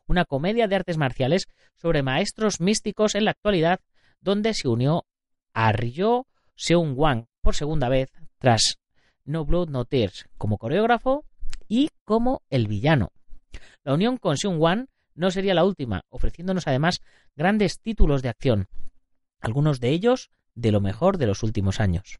una 0.06 0.24
comedia 0.24 0.68
de 0.68 0.76
artes 0.76 0.96
marciales 0.96 1.48
sobre 1.74 2.04
maestros 2.04 2.60
místicos 2.60 3.16
en 3.16 3.24
la 3.24 3.32
actualidad, 3.32 3.80
donde 4.20 4.54
se 4.54 4.68
unió 4.68 5.06
a 5.54 5.72
Ryo 5.72 6.28
Seung 6.54 6.96
Wang 6.96 7.24
por 7.42 7.56
segunda 7.56 7.88
vez 7.88 8.12
tras 8.38 8.76
No 9.24 9.44
Blood 9.44 9.70
No 9.70 9.86
Tears 9.86 10.28
como 10.38 10.58
coreógrafo 10.58 11.24
y 11.66 11.90
como 12.04 12.42
el 12.48 12.68
villano. 12.68 13.10
La 13.82 13.94
unión 13.94 14.18
con 14.18 14.36
Seung 14.36 14.60
Wan 14.60 14.88
no 15.16 15.32
sería 15.32 15.54
la 15.54 15.64
última, 15.64 16.02
ofreciéndonos 16.10 16.68
además 16.68 17.00
grandes 17.34 17.80
títulos 17.80 18.22
de 18.22 18.28
acción, 18.28 18.68
algunos 19.40 19.80
de 19.80 19.88
ellos 19.90 20.30
de 20.54 20.72
lo 20.72 20.80
mejor 20.80 21.18
de 21.18 21.26
los 21.26 21.42
últimos 21.42 21.80
años. 21.80 22.18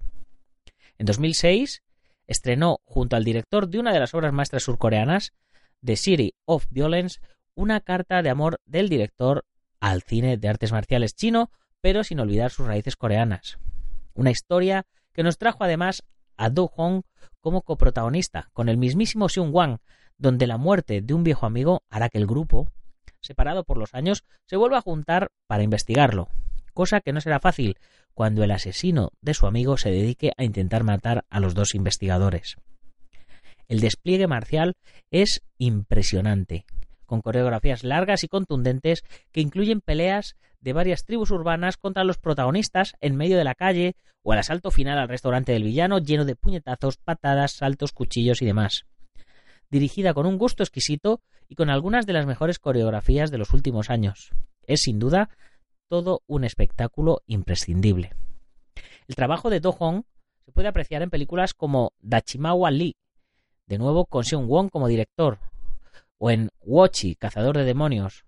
En 0.99 1.07
2006 1.07 1.83
estrenó 2.27 2.81
junto 2.85 3.17
al 3.17 3.25
director 3.25 3.69
de 3.69 3.79
una 3.79 3.93
de 3.93 4.01
las 4.01 4.15
obras 4.15 4.33
maestras 4.33 4.63
surcoreanas, 4.63 5.33
The 5.85 5.97
City 5.97 6.35
of 6.45 6.67
Violence, 6.71 7.21
una 7.55 7.81
carta 7.81 8.23
de 8.23 8.31
amor 8.31 8.61
del 8.65 8.89
director 8.89 9.45
al 9.81 10.03
cine 10.03 10.37
de 10.37 10.49
artes 10.49 10.73
marciales 10.73 11.15
chino, 11.15 11.51
pero 11.81 12.05
sin 12.05 12.21
olvidar 12.21 12.51
sus 12.51 12.67
raíces 12.67 12.97
coreanas. 12.97 13.59
Una 14.15 14.31
historia 14.31 14.87
que 15.13 15.23
nos 15.23 15.39
trajo 15.39 15.65
además 15.65 16.03
a 16.37 16.49
Do 16.49 16.69
Hong 16.69 17.03
como 17.41 17.63
coprotagonista, 17.63 18.49
con 18.53 18.69
el 18.69 18.79
mismísimo 18.79 19.29
Seung 19.29 19.55
Wang, 19.55 19.79
donde 20.17 20.47
la 20.47 20.57
muerte 20.57 21.03
de 21.03 21.15
un 21.15 21.25
viejo 21.25 21.47
amigo 21.47 21.83
hará 21.91 22.09
que 22.09 22.19
el 22.19 22.27
grupo, 22.27 22.73
separado 23.21 23.65
por 23.65 23.77
los 23.77 23.95
años, 23.95 24.25
se 24.47 24.57
vuelva 24.57 24.79
a 24.79 24.83
juntar 24.83 25.29
para 25.47 25.63
investigarlo, 25.63 26.29
cosa 26.75 27.01
que 27.01 27.13
no 27.13 27.21
será 27.21 27.41
fácil 27.41 27.79
cuando 28.13 28.45
el 28.45 28.51
asesino 28.51 29.13
de 29.23 29.33
su 29.33 29.47
amigo 29.47 29.79
se 29.79 29.91
dedique 29.91 30.33
a 30.37 30.45
intentar 30.45 30.85
matar 30.85 31.25
a 31.31 31.41
los 31.41 31.55
dos 31.55 31.75
investigadores. 31.75 32.57
El 33.67 33.81
despliegue 33.81 34.27
marcial 34.27 34.75
es 35.11 35.43
impresionante, 35.57 36.67
con 37.07 37.23
coreografías 37.23 37.83
largas 37.85 38.25
y 38.25 38.29
contundentes 38.29 39.03
que 39.33 39.41
incluyen 39.41 39.81
peleas 39.81 40.37
de 40.61 40.73
varias 40.73 41.05
tribus 41.05 41.31
urbanas 41.31 41.77
contra 41.77 42.05
los 42.05 42.19
protagonistas 42.19 42.95
en 43.01 43.17
medio 43.17 43.39
de 43.39 43.45
la 43.45 43.55
calle 43.55 43.97
o 44.23 44.33
el 44.33 44.39
asalto 44.39 44.71
final 44.71 44.99
al 44.99 45.09
restaurante 45.09 45.53
del 45.53 45.65
villano 45.65 45.99
lleno 45.99 46.25
de 46.25 46.37
puñetazos, 46.37 46.97
patadas, 46.97 47.53
saltos, 47.53 47.93
cuchillos 47.93 48.43
y 48.43 48.47
demás. 48.47 48.87
Dirigida 49.71 50.15
con 50.15 50.27
un 50.27 50.39
gusto 50.39 50.63
exquisito 50.63 51.21
y 51.49 51.55
con 51.55 51.69
algunas 51.69 52.07
de 52.07 52.15
las 52.15 52.27
mejores 52.27 52.59
coreografías 52.59 53.31
de 53.31 53.39
los 53.39 53.53
últimos 53.53 53.91
años. 53.91 54.31
Es 54.67 54.83
sin 54.83 54.99
duda 54.99 55.29
todo 55.89 56.23
un 56.27 56.45
espectáculo 56.45 57.23
imprescindible. 57.27 58.15
El 59.07 59.15
trabajo 59.15 59.51
de 59.51 59.61
Do 59.61 59.73
Hong 59.73 60.03
se 60.45 60.53
puede 60.53 60.69
apreciar 60.69 61.03
en 61.03 61.11
películas 61.11 61.55
como 61.55 61.93
Dachimawa 62.01 62.71
Lee, 62.71 62.97
de 63.67 63.79
nuevo 63.79 64.07
con 64.07 64.25
Seung 64.25 64.49
Won 64.49 64.69
como 64.69 64.89
director, 64.89 65.39
o 66.19 66.31
en 66.31 66.51
Watchy, 66.61 67.17
Cazador 67.17 67.57
de 67.57 67.65
Demonios, 67.65 68.25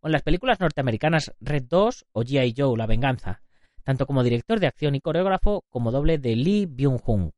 o 0.00 0.08
en 0.08 0.12
las 0.12 0.22
películas 0.22 0.60
norteamericanas 0.60 1.32
Red 1.40 1.64
2 1.68 2.06
o 2.12 2.22
G.I. 2.22 2.54
Joe, 2.56 2.76
La 2.76 2.86
Venganza, 2.86 3.42
tanto 3.84 4.06
como 4.06 4.22
director 4.22 4.60
de 4.60 4.66
acción 4.66 4.94
y 4.94 5.00
coreógrafo 5.00 5.64
como 5.68 5.90
doble 5.90 6.18
de 6.18 6.36
Lee 6.36 6.66
Byung-hun. 6.66 7.32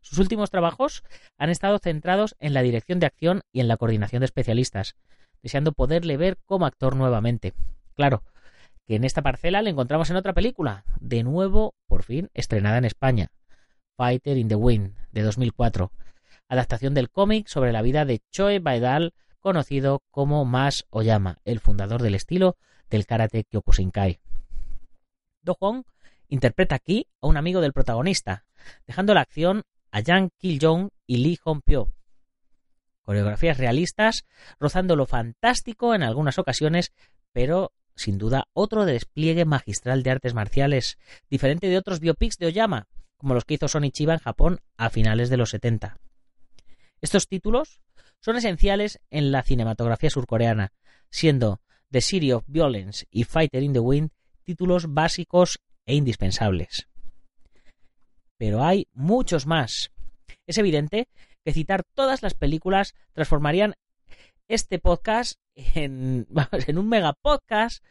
Sus 0.00 0.18
últimos 0.18 0.50
trabajos 0.50 1.02
han 1.36 1.50
estado 1.50 1.78
centrados 1.78 2.36
en 2.38 2.54
la 2.54 2.62
dirección 2.62 3.00
de 3.00 3.06
acción 3.06 3.42
y 3.52 3.60
en 3.60 3.68
la 3.68 3.76
coordinación 3.76 4.20
de 4.20 4.26
especialistas, 4.26 4.96
deseando 5.42 5.72
poderle 5.72 6.16
ver 6.16 6.38
como 6.44 6.66
actor 6.66 6.96
nuevamente. 6.96 7.54
Claro, 7.94 8.22
que 8.88 8.96
en 8.96 9.04
esta 9.04 9.20
parcela 9.20 9.60
le 9.60 9.68
encontramos 9.68 10.08
en 10.08 10.16
otra 10.16 10.32
película, 10.32 10.82
de 10.98 11.22
nuevo, 11.22 11.74
por 11.88 12.02
fin, 12.04 12.30
estrenada 12.32 12.78
en 12.78 12.86
España, 12.86 13.28
Fighter 13.98 14.38
in 14.38 14.48
the 14.48 14.54
Wind, 14.54 14.94
de 15.12 15.20
2004, 15.20 15.92
adaptación 16.48 16.94
del 16.94 17.10
cómic 17.10 17.48
sobre 17.48 17.70
la 17.70 17.82
vida 17.82 18.06
de 18.06 18.22
Choi 18.32 18.60
Baedal, 18.60 19.12
conocido 19.40 20.02
como 20.10 20.46
Mas 20.46 20.86
Oyama, 20.88 21.36
el 21.44 21.60
fundador 21.60 22.00
del 22.00 22.14
estilo 22.14 22.56
del 22.88 23.04
karate 23.04 23.44
Kyokushinkai. 23.44 24.20
Do 25.42 25.54
Hong 25.60 25.82
interpreta 26.28 26.74
aquí 26.74 27.08
a 27.20 27.26
un 27.26 27.36
amigo 27.36 27.60
del 27.60 27.74
protagonista, 27.74 28.46
dejando 28.86 29.12
la 29.12 29.20
acción 29.20 29.64
a 29.90 30.00
Yang 30.00 30.30
Kil-jong 30.38 30.88
y 31.06 31.18
Lee 31.18 31.38
Hong-pyo. 31.44 31.92
Coreografías 33.02 33.58
realistas, 33.58 34.24
rozando 34.58 34.96
lo 34.96 35.04
fantástico 35.04 35.94
en 35.94 36.02
algunas 36.02 36.38
ocasiones, 36.38 36.92
pero 37.32 37.72
sin 37.98 38.16
duda 38.16 38.48
otro 38.52 38.84
despliegue 38.86 39.44
magistral 39.44 40.02
de 40.02 40.10
artes 40.10 40.32
marciales, 40.32 40.98
diferente 41.28 41.68
de 41.68 41.76
otros 41.76 41.98
biopics 42.00 42.38
de 42.38 42.46
Oyama, 42.46 42.86
como 43.16 43.34
los 43.34 43.44
que 43.44 43.54
hizo 43.54 43.66
Chiba 43.90 44.14
en 44.14 44.20
Japón 44.20 44.60
a 44.76 44.88
finales 44.88 45.28
de 45.28 45.36
los 45.36 45.50
70. 45.50 45.98
Estos 47.00 47.26
títulos 47.26 47.80
son 48.20 48.36
esenciales 48.36 49.00
en 49.10 49.32
la 49.32 49.42
cinematografía 49.42 50.10
surcoreana, 50.10 50.72
siendo 51.10 51.60
The 51.90 52.00
City 52.00 52.32
of 52.32 52.44
Violence 52.46 53.06
y 53.10 53.24
Fighter 53.24 53.62
in 53.62 53.72
the 53.72 53.80
Wind 53.80 54.10
títulos 54.44 54.94
básicos 54.94 55.58
e 55.84 55.94
indispensables. 55.94 56.88
Pero 58.36 58.64
hay 58.64 58.86
muchos 58.92 59.46
más. 59.46 59.90
Es 60.46 60.56
evidente 60.58 61.08
que 61.44 61.52
citar 61.52 61.82
todas 61.94 62.22
las 62.22 62.34
películas 62.34 62.94
transformarían 63.12 63.74
este 64.46 64.78
podcast 64.78 65.38
en, 65.74 66.26
un 66.76 66.88
mega 66.88 67.12
podcast 67.14 67.84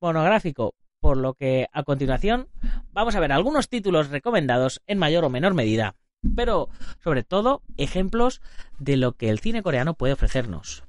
monográfico, 0.00 0.74
por 1.00 1.16
lo 1.16 1.34
que 1.34 1.68
a 1.72 1.82
continuación 1.82 2.48
vamos 2.92 3.14
a 3.14 3.20
ver 3.20 3.32
algunos 3.32 3.68
títulos 3.68 4.10
recomendados 4.10 4.82
en 4.86 4.98
mayor 4.98 5.24
o 5.24 5.30
menor 5.30 5.54
medida. 5.54 5.94
Pero 6.36 6.68
sobre 7.02 7.22
todo 7.22 7.62
ejemplos 7.76 8.40
de 8.78 8.96
lo 8.96 9.12
que 9.12 9.28
el 9.28 9.40
cine 9.40 9.62
coreano 9.62 9.94
puede 9.94 10.14
ofrecernos. 10.14 10.84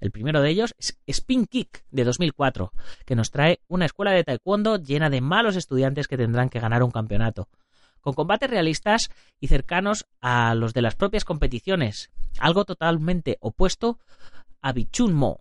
El 0.00 0.10
primero 0.10 0.42
de 0.42 0.50
ellos 0.50 0.74
es 0.78 0.98
Spin 1.06 1.46
Kick 1.46 1.84
de 1.90 2.04
2004, 2.04 2.72
que 3.06 3.14
nos 3.14 3.30
trae 3.30 3.60
una 3.68 3.86
escuela 3.86 4.12
de 4.12 4.24
taekwondo 4.24 4.76
llena 4.76 5.08
de 5.08 5.22
malos 5.22 5.56
estudiantes 5.56 6.08
que 6.08 6.18
tendrán 6.18 6.50
que 6.50 6.60
ganar 6.60 6.82
un 6.82 6.90
campeonato, 6.90 7.48
con 8.00 8.12
combates 8.12 8.50
realistas 8.50 9.10
y 9.40 9.48
cercanos 9.48 10.06
a 10.20 10.54
los 10.54 10.74
de 10.74 10.82
las 10.82 10.94
propias 10.94 11.24
competiciones, 11.24 12.10
algo 12.38 12.66
totalmente 12.66 13.38
opuesto 13.40 13.98
a 14.64 14.72
Bichunmo 14.72 15.40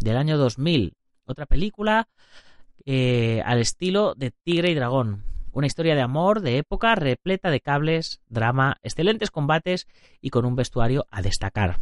del 0.00 0.16
año 0.16 0.38
2000, 0.38 0.94
otra 1.26 1.44
película 1.44 2.08
eh, 2.86 3.42
al 3.44 3.58
estilo 3.58 4.14
de 4.14 4.30
Tigre 4.30 4.70
y 4.70 4.74
Dragón, 4.74 5.24
una 5.52 5.66
historia 5.66 5.94
de 5.94 6.00
amor 6.00 6.40
de 6.40 6.56
época 6.56 6.94
repleta 6.94 7.50
de 7.50 7.60
cables, 7.60 8.22
drama, 8.30 8.78
excelentes 8.82 9.30
combates 9.30 9.86
y 10.22 10.30
con 10.30 10.46
un 10.46 10.56
vestuario 10.56 11.06
a 11.10 11.20
destacar. 11.20 11.80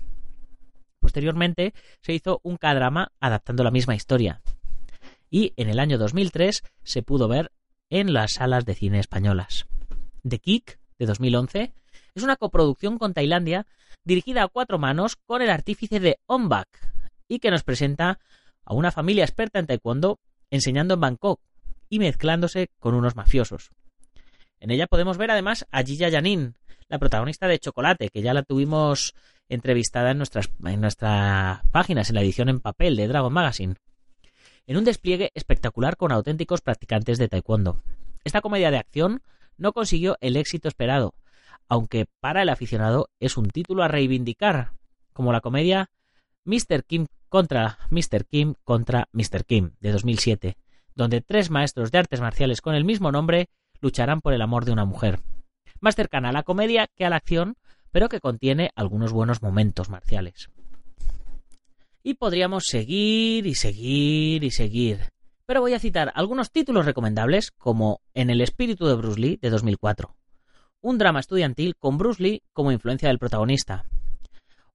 Posteriormente 0.99 1.75
se 2.01 2.13
hizo 2.13 2.41
un 2.43 2.57
K-drama 2.57 3.13
adaptando 3.21 3.63
la 3.63 3.71
misma 3.71 3.95
historia. 3.95 4.43
Y 5.31 5.53
en 5.57 5.69
el 5.69 5.79
año 5.79 5.97
2003 5.97 6.63
se 6.83 7.03
pudo 7.03 7.29
ver 7.29 7.53
en 7.89 8.13
las 8.13 8.33
salas 8.33 8.65
de 8.65 8.75
cine 8.75 8.99
españolas. 8.99 9.67
The 10.29 10.41
Kick, 10.41 10.81
de 10.99 11.07
2011, 11.07 11.73
es 12.15 12.23
una 12.23 12.37
coproducción 12.37 12.99
con 12.99 13.15
Tailandia 13.15 13.67
dirigida 14.05 14.43
a 14.43 14.49
cuatro 14.49 14.79
manos 14.79 15.17
con 15.17 15.43
el 15.43 15.51
artífice 15.51 16.01
de 16.01 16.19
Ombak 16.27 16.69
y 17.29 17.39
que 17.39 17.51
nos 17.51 17.65
presenta 17.65 18.19
a 18.65 18.75
una 18.75 18.93
familia 18.93 19.25
experta 19.25 19.59
en 19.59 19.67
taekwondo 19.67 20.19
enseñando 20.51 20.95
en 20.95 21.01
Bangkok, 21.01 21.41
y 21.89 21.99
mezclándose 21.99 22.71
con 22.79 22.95
unos 22.95 23.17
mafiosos. 23.17 23.71
En 24.61 24.71
ella 24.71 24.87
podemos 24.87 25.19
ver 25.19 25.31
además 25.31 25.67
a 25.71 25.83
Gilla 25.83 26.11
Janin, 26.11 26.55
la 26.89 26.99
protagonista 26.99 27.47
de 27.47 27.59
Chocolate, 27.59 28.09
que 28.09 28.23
ya 28.23 28.35
la 28.35 28.43
tuvimos 28.43 29.15
entrevistada 29.49 30.11
en 30.11 30.19
nuestras, 30.19 30.51
en 30.65 30.81
nuestras 30.81 31.61
páginas, 31.71 32.09
en 32.09 32.15
la 32.15 32.23
edición 32.23 32.49
en 32.49 32.61
papel 32.61 32.97
de 32.97 33.09
Dragon 33.09 33.33
Magazine. 33.33 33.77
En 34.67 34.77
un 34.77 34.85
despliegue 34.85 35.31
espectacular 35.35 35.97
con 35.97 36.13
auténticos 36.13 36.63
practicantes 36.63 37.19
de 37.19 37.29
taekwondo. 37.29 37.83
Esta 38.25 38.41
comedia 38.41 38.71
de 38.71 38.79
acción 38.79 39.23
no 39.59 39.73
consiguió 39.73 40.17
el 40.21 40.37
éxito 40.37 40.69
esperado, 40.69 41.15
aunque 41.69 42.07
para 42.21 42.43
el 42.43 42.49
aficionado 42.49 43.09
es 43.21 43.37
un 43.37 43.49
título 43.49 43.83
a 43.83 43.89
reivindicar, 43.89 44.73
como 45.13 45.33
la 45.33 45.41
comedia 45.41 45.91
Mr. 46.45 46.85
Kim 46.87 47.07
contra 47.29 47.79
Mr. 47.91 48.27
Kim 48.27 48.55
contra 48.65 49.09
Mr. 49.13 49.45
Kim 49.45 49.73
de 49.81 49.93
2007, 49.93 50.57
donde 50.95 51.21
tres 51.21 51.51
maestros 51.51 51.91
de 51.91 51.99
artes 51.99 52.21
marciales 52.21 52.61
con 52.61 52.75
el 52.75 52.85
mismo 52.85 53.11
nombre 53.11 53.49
lucharán 53.81 54.21
por 54.21 54.33
el 54.33 54.43
amor 54.43 54.65
de 54.65 54.73
una 54.73 54.85
mujer. 54.85 55.21
Más 55.81 55.97
cercana 55.97 56.31
a 56.31 56.33
la 56.33 56.43
comedia 56.43 56.89
que 56.95 57.05
a 57.05 57.11
la 57.11 57.17
acción, 57.17 57.57
pero 57.91 58.09
que 58.09 58.21
contiene 58.21 58.71
algunos 58.75 59.13
buenos 59.13 59.43
momentos 59.43 59.89
marciales. 59.89 60.49
Y 62.03 62.15
podríamos 62.15 62.65
seguir 62.67 63.47
y 63.47 63.55
seguir 63.55 64.45
y 64.45 64.51
seguir. 64.51 65.11
Pero 65.47 65.61
voy 65.61 65.75
a 65.75 65.79
citar 65.79 66.13
algunos 66.15 66.51
títulos 66.51 66.87
recomendables 66.87 67.51
como 67.51 68.01
En 68.15 68.31
el 68.31 68.41
espíritu 68.41 68.87
de 68.87 68.95
Bruce 68.95 69.21
Lee 69.21 69.39
de 69.41 69.51
2004, 69.51 70.15
un 70.85 70.99
drama 70.99 71.21
estudiantil 71.21 71.77
con 71.77 71.97
Bruce 71.97 72.23
Lee 72.23 72.43
como 72.53 72.71
influencia 72.71 73.09
del 73.09 73.19
protagonista, 73.19 73.87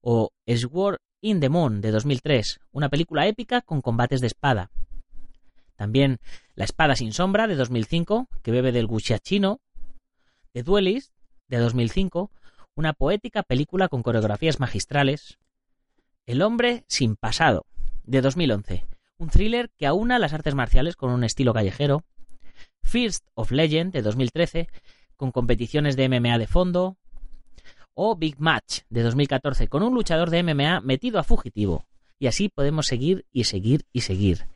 o 0.02 0.32
Sword 0.48 0.98
in 1.22 1.40
the 1.40 1.50
Moon 1.50 1.82
de 1.82 1.92
2003, 1.92 2.60
una 2.72 2.90
película 2.90 3.28
épica 3.28 3.62
con 3.62 3.82
combates 3.82 4.20
de 4.20 4.26
espada, 4.26 4.72
también 5.76 6.20
La 6.56 6.66
espada 6.66 6.96
sin 6.96 7.14
sombra 7.14 7.46
de 7.46 7.56
2005, 7.56 8.28
que 8.42 8.52
bebe 8.52 8.72
del 8.72 8.90
chino. 9.22 9.62
The 10.52 10.64
Duelist 10.64 11.14
de 11.48 11.58
2005, 11.58 12.32
una 12.76 12.94
poética 12.94 13.44
película 13.44 13.88
con 13.88 14.02
coreografías 14.02 14.60
magistrales. 14.60 15.38
El 16.26 16.42
hombre 16.42 16.86
sin 16.88 17.16
pasado 17.18 17.68
de 18.04 18.22
2011, 18.22 18.88
un 19.20 19.30
thriller 19.30 19.70
que 19.78 19.86
aúna 19.86 20.18
las 20.18 20.34
artes 20.34 20.56
marciales 20.56 20.96
con 20.96 21.12
un 21.12 21.24
estilo 21.24 21.54
callejero. 21.54 22.04
First 22.84 23.28
of 23.36 23.52
Legend 23.52 23.94
de 23.94 24.02
2013, 24.02 24.68
con 25.20 25.34
competiciones 25.34 25.98
de 25.98 26.08
MMA 26.08 26.38
de 26.38 26.48
fondo, 26.48 26.96
o 27.94 28.16
Big 28.16 28.40
Match 28.40 28.84
de 28.90 29.04
2014, 29.04 29.68
con 29.68 29.84
un 29.84 29.94
luchador 29.94 30.30
de 30.30 30.42
MMA 30.44 30.80
metido 30.80 31.20
a 31.20 31.24
fugitivo. 31.24 31.86
Y 32.18 32.28
así 32.28 32.48
podemos 32.48 32.86
seguir 32.86 33.26
y 33.34 33.44
seguir 33.44 33.86
y 33.92 34.02
seguir. 34.02 34.48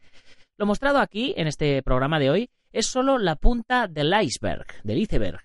Lo 0.57 0.65
mostrado 0.65 0.99
aquí, 0.99 1.33
en 1.35 1.47
este 1.47 1.83
programa 1.83 2.17
de 2.17 2.29
hoy, 2.29 2.49
es 2.71 2.85
solo 2.85 3.17
la 3.17 3.35
punta 3.35 3.89
del 3.89 4.13
iceberg, 4.23 4.67
del 4.83 4.99
iceberg. 4.99 5.41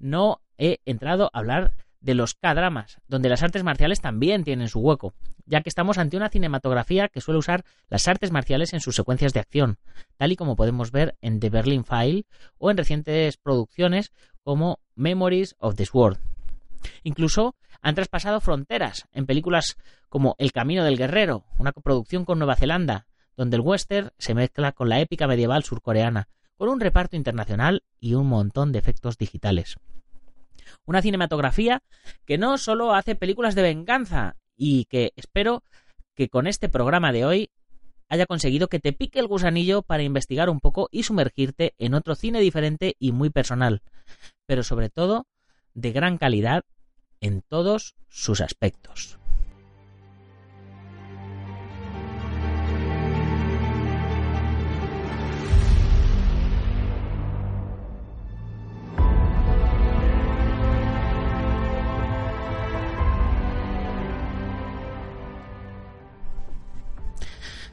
No 0.00 0.40
he 0.58 0.80
entrado 0.84 1.30
a 1.32 1.38
hablar 1.38 1.74
de 2.00 2.14
los 2.14 2.34
K-dramas, 2.34 2.98
donde 3.08 3.28
las 3.28 3.42
artes 3.42 3.62
marciales 3.62 4.00
también 4.00 4.44
tienen 4.44 4.68
su 4.68 4.80
hueco, 4.80 5.14
ya 5.44 5.60
que 5.60 5.68
estamos 5.68 5.98
ante 5.98 6.16
una 6.16 6.30
cinematografía 6.30 7.08
que 7.08 7.20
suele 7.20 7.38
usar 7.38 7.64
las 7.88 8.08
artes 8.08 8.30
marciales 8.30 8.72
en 8.72 8.80
sus 8.80 8.96
secuencias 8.96 9.32
de 9.32 9.40
acción, 9.40 9.78
tal 10.16 10.32
y 10.32 10.36
como 10.36 10.56
podemos 10.56 10.92
ver 10.92 11.16
en 11.20 11.40
The 11.40 11.50
Berlin 11.50 11.84
File 11.84 12.24
o 12.58 12.70
en 12.70 12.76
recientes 12.76 13.36
producciones 13.36 14.12
como 14.42 14.80
Memories 14.94 15.56
of 15.58 15.76
the 15.76 15.86
Sword. 15.86 16.18
Incluso 17.02 17.54
han 17.82 17.94
traspasado 17.94 18.40
fronteras 18.40 19.06
en 19.12 19.26
películas 19.26 19.76
como 20.08 20.34
El 20.38 20.52
Camino 20.52 20.84
del 20.84 20.96
Guerrero, 20.96 21.44
una 21.58 21.72
coproducción 21.72 22.24
con 22.24 22.38
Nueva 22.38 22.56
Zelanda, 22.56 23.06
donde 23.36 23.56
el 23.56 23.62
western 23.62 24.10
se 24.18 24.34
mezcla 24.34 24.72
con 24.72 24.88
la 24.88 25.00
épica 25.00 25.26
medieval 25.26 25.64
surcoreana, 25.64 26.28
con 26.56 26.68
un 26.68 26.80
reparto 26.80 27.16
internacional 27.16 27.82
y 27.98 28.14
un 28.14 28.26
montón 28.26 28.72
de 28.72 28.78
efectos 28.78 29.16
digitales. 29.16 29.76
Una 30.84 31.02
cinematografía 31.02 31.82
que 32.26 32.38
no 32.38 32.58
solo 32.58 32.94
hace 32.94 33.14
películas 33.14 33.54
de 33.54 33.62
venganza 33.62 34.36
y 34.56 34.84
que 34.86 35.12
espero 35.16 35.62
que 36.14 36.28
con 36.28 36.46
este 36.46 36.68
programa 36.68 37.12
de 37.12 37.24
hoy 37.24 37.50
haya 38.08 38.26
conseguido 38.26 38.68
que 38.68 38.80
te 38.80 38.92
pique 38.92 39.20
el 39.20 39.28
gusanillo 39.28 39.82
para 39.82 40.02
investigar 40.02 40.50
un 40.50 40.60
poco 40.60 40.88
y 40.90 41.04
sumergirte 41.04 41.74
en 41.78 41.94
otro 41.94 42.16
cine 42.16 42.40
diferente 42.40 42.96
y 42.98 43.12
muy 43.12 43.30
personal, 43.30 43.82
pero 44.46 44.64
sobre 44.64 44.90
todo 44.90 45.26
de 45.74 45.92
gran 45.92 46.18
calidad 46.18 46.64
en 47.20 47.42
todos 47.42 47.94
sus 48.08 48.40
aspectos. 48.40 49.19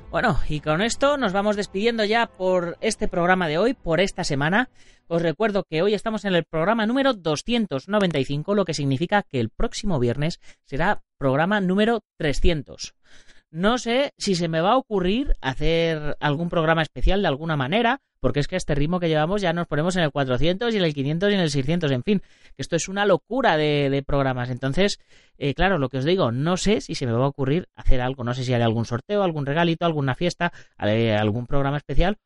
Bueno, 0.09 0.39
y 0.47 0.61
con 0.61 0.81
esto 0.81 1.17
nos 1.17 1.33
vamos 1.33 1.57
despidiendo 1.57 2.05
ya 2.05 2.27
por 2.27 2.77
este 2.79 3.09
programa 3.09 3.47
de 3.49 3.57
hoy, 3.57 3.73
por 3.73 3.99
esta 3.99 4.23
semana. 4.23 4.69
Os 5.07 5.21
recuerdo 5.21 5.65
que 5.69 5.81
hoy 5.81 5.93
estamos 5.93 6.23
en 6.23 6.33
el 6.33 6.45
programa 6.45 6.85
número 6.85 7.13
295, 7.13 8.55
lo 8.55 8.63
que 8.63 8.73
significa 8.73 9.23
que 9.23 9.41
el 9.41 9.49
próximo 9.49 9.99
viernes 9.99 10.39
será 10.63 11.03
programa 11.17 11.59
número 11.59 12.01
300. 12.17 12.96
No 13.49 13.77
sé 13.77 14.13
si 14.17 14.35
se 14.35 14.49
me 14.49 14.59
va 14.59 14.73
a 14.73 14.77
ocurrir 14.77 15.35
hacer 15.41 16.17
algún 16.19 16.49
programa 16.49 16.81
especial 16.81 17.21
de 17.21 17.29
alguna 17.29 17.55
manera, 17.55 18.01
porque 18.19 18.41
es 18.41 18.47
que 18.47 18.55
a 18.55 18.57
este 18.57 18.75
ritmo 18.75 18.99
que 18.99 19.07
llevamos 19.07 19.41
ya 19.41 19.53
nos 19.53 19.67
ponemos 19.67 19.95
en 19.95 20.03
el 20.03 20.11
400 20.11 20.73
y 20.73 20.77
en 20.77 20.83
el 20.83 20.93
500 20.93 21.31
y 21.31 21.33
en 21.33 21.39
el 21.39 21.49
600, 21.49 21.91
en 21.91 22.03
fin, 22.03 22.19
que 22.19 22.61
esto 22.61 22.75
es 22.75 22.89
una 22.89 23.05
locura 23.05 23.55
de, 23.55 24.03
programas. 24.05 24.49
Entonces, 24.49 24.99
eh, 25.37 25.53
claro, 25.53 25.77
lo 25.77 25.89
que 25.89 25.99
os 25.99 26.05
digo, 26.05 26.31
no 26.31 26.57
sé 26.57 26.81
si 26.81 26.93
se 26.93 27.05
me 27.05 27.13
va 27.13 27.25
a 27.25 27.29
ocurrir 27.29 27.69
hacer 27.75 28.01
algo, 28.01 28.23
no 28.23 28.33
sé 28.33 28.43
si 28.43 28.53
haré 28.53 28.63
algún 28.63 28.85
sorteo, 28.85 29.23
algún 29.23 29.45
regalito, 29.45 29.85
alguna 29.85 30.15
fiesta, 30.15 30.51
algún 30.77 31.47
programa 31.47 31.77
especial 31.77 32.17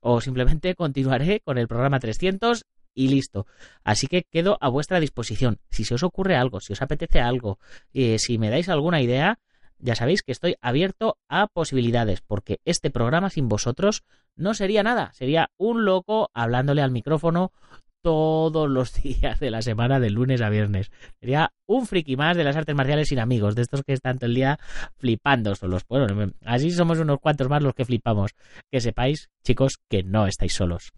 o 0.00 0.20
simplemente 0.20 0.74
continuaré 0.76 1.40
con 1.40 1.58
el 1.58 1.68
programa 1.68 2.00
300 2.00 2.64
y 2.94 3.08
listo. 3.08 3.46
Así 3.84 4.06
que 4.06 4.24
quedo 4.30 4.58
a 4.60 4.68
vuestra 4.68 4.98
disposición. 4.98 5.58
Si 5.70 5.84
se 5.84 5.94
os 5.94 6.02
ocurre 6.02 6.36
algo, 6.36 6.60
si 6.60 6.72
os 6.72 6.82
apetece 6.82 7.20
algo, 7.20 7.58
eh, 7.92 8.18
si 8.18 8.38
me 8.38 8.50
dais 8.50 8.68
alguna 8.68 9.00
idea, 9.00 9.38
ya 9.80 9.94
sabéis 9.94 10.22
que 10.22 10.32
estoy 10.32 10.56
abierto 10.60 11.18
a 11.28 11.46
posibilidades, 11.46 12.20
porque 12.20 12.60
este 12.64 12.90
programa 12.90 13.30
sin 13.30 13.48
vosotros 13.48 14.04
no 14.36 14.54
sería 14.54 14.82
nada, 14.82 15.12
sería 15.12 15.50
un 15.56 15.84
loco 15.84 16.30
hablándole 16.34 16.82
al 16.82 16.90
micrófono 16.90 17.52
todos 18.02 18.68
los 18.68 18.92
días 19.02 19.40
de 19.40 19.50
la 19.50 19.62
semana, 19.62 20.00
de 20.00 20.10
lunes 20.10 20.40
a 20.40 20.48
viernes. 20.48 20.90
Sería 21.20 21.52
un 21.66 21.86
friki 21.86 22.16
más 22.16 22.36
de 22.36 22.44
las 22.44 22.56
artes 22.56 22.74
marciales 22.74 23.08
sin 23.08 23.18
amigos, 23.18 23.54
de 23.54 23.62
estos 23.62 23.82
que 23.82 23.92
están 23.92 24.18
todo 24.18 24.26
el 24.26 24.34
día 24.34 24.58
flipando 24.96 25.54
solos. 25.54 25.82
Bueno, 25.88 26.32
así 26.44 26.70
somos 26.70 26.98
unos 26.98 27.20
cuantos 27.20 27.48
más 27.48 27.62
los 27.62 27.74
que 27.74 27.84
flipamos. 27.84 28.32
Que 28.70 28.80
sepáis, 28.80 29.30
chicos, 29.44 29.78
que 29.88 30.02
no 30.02 30.26
estáis 30.26 30.54
solos. 30.54 30.92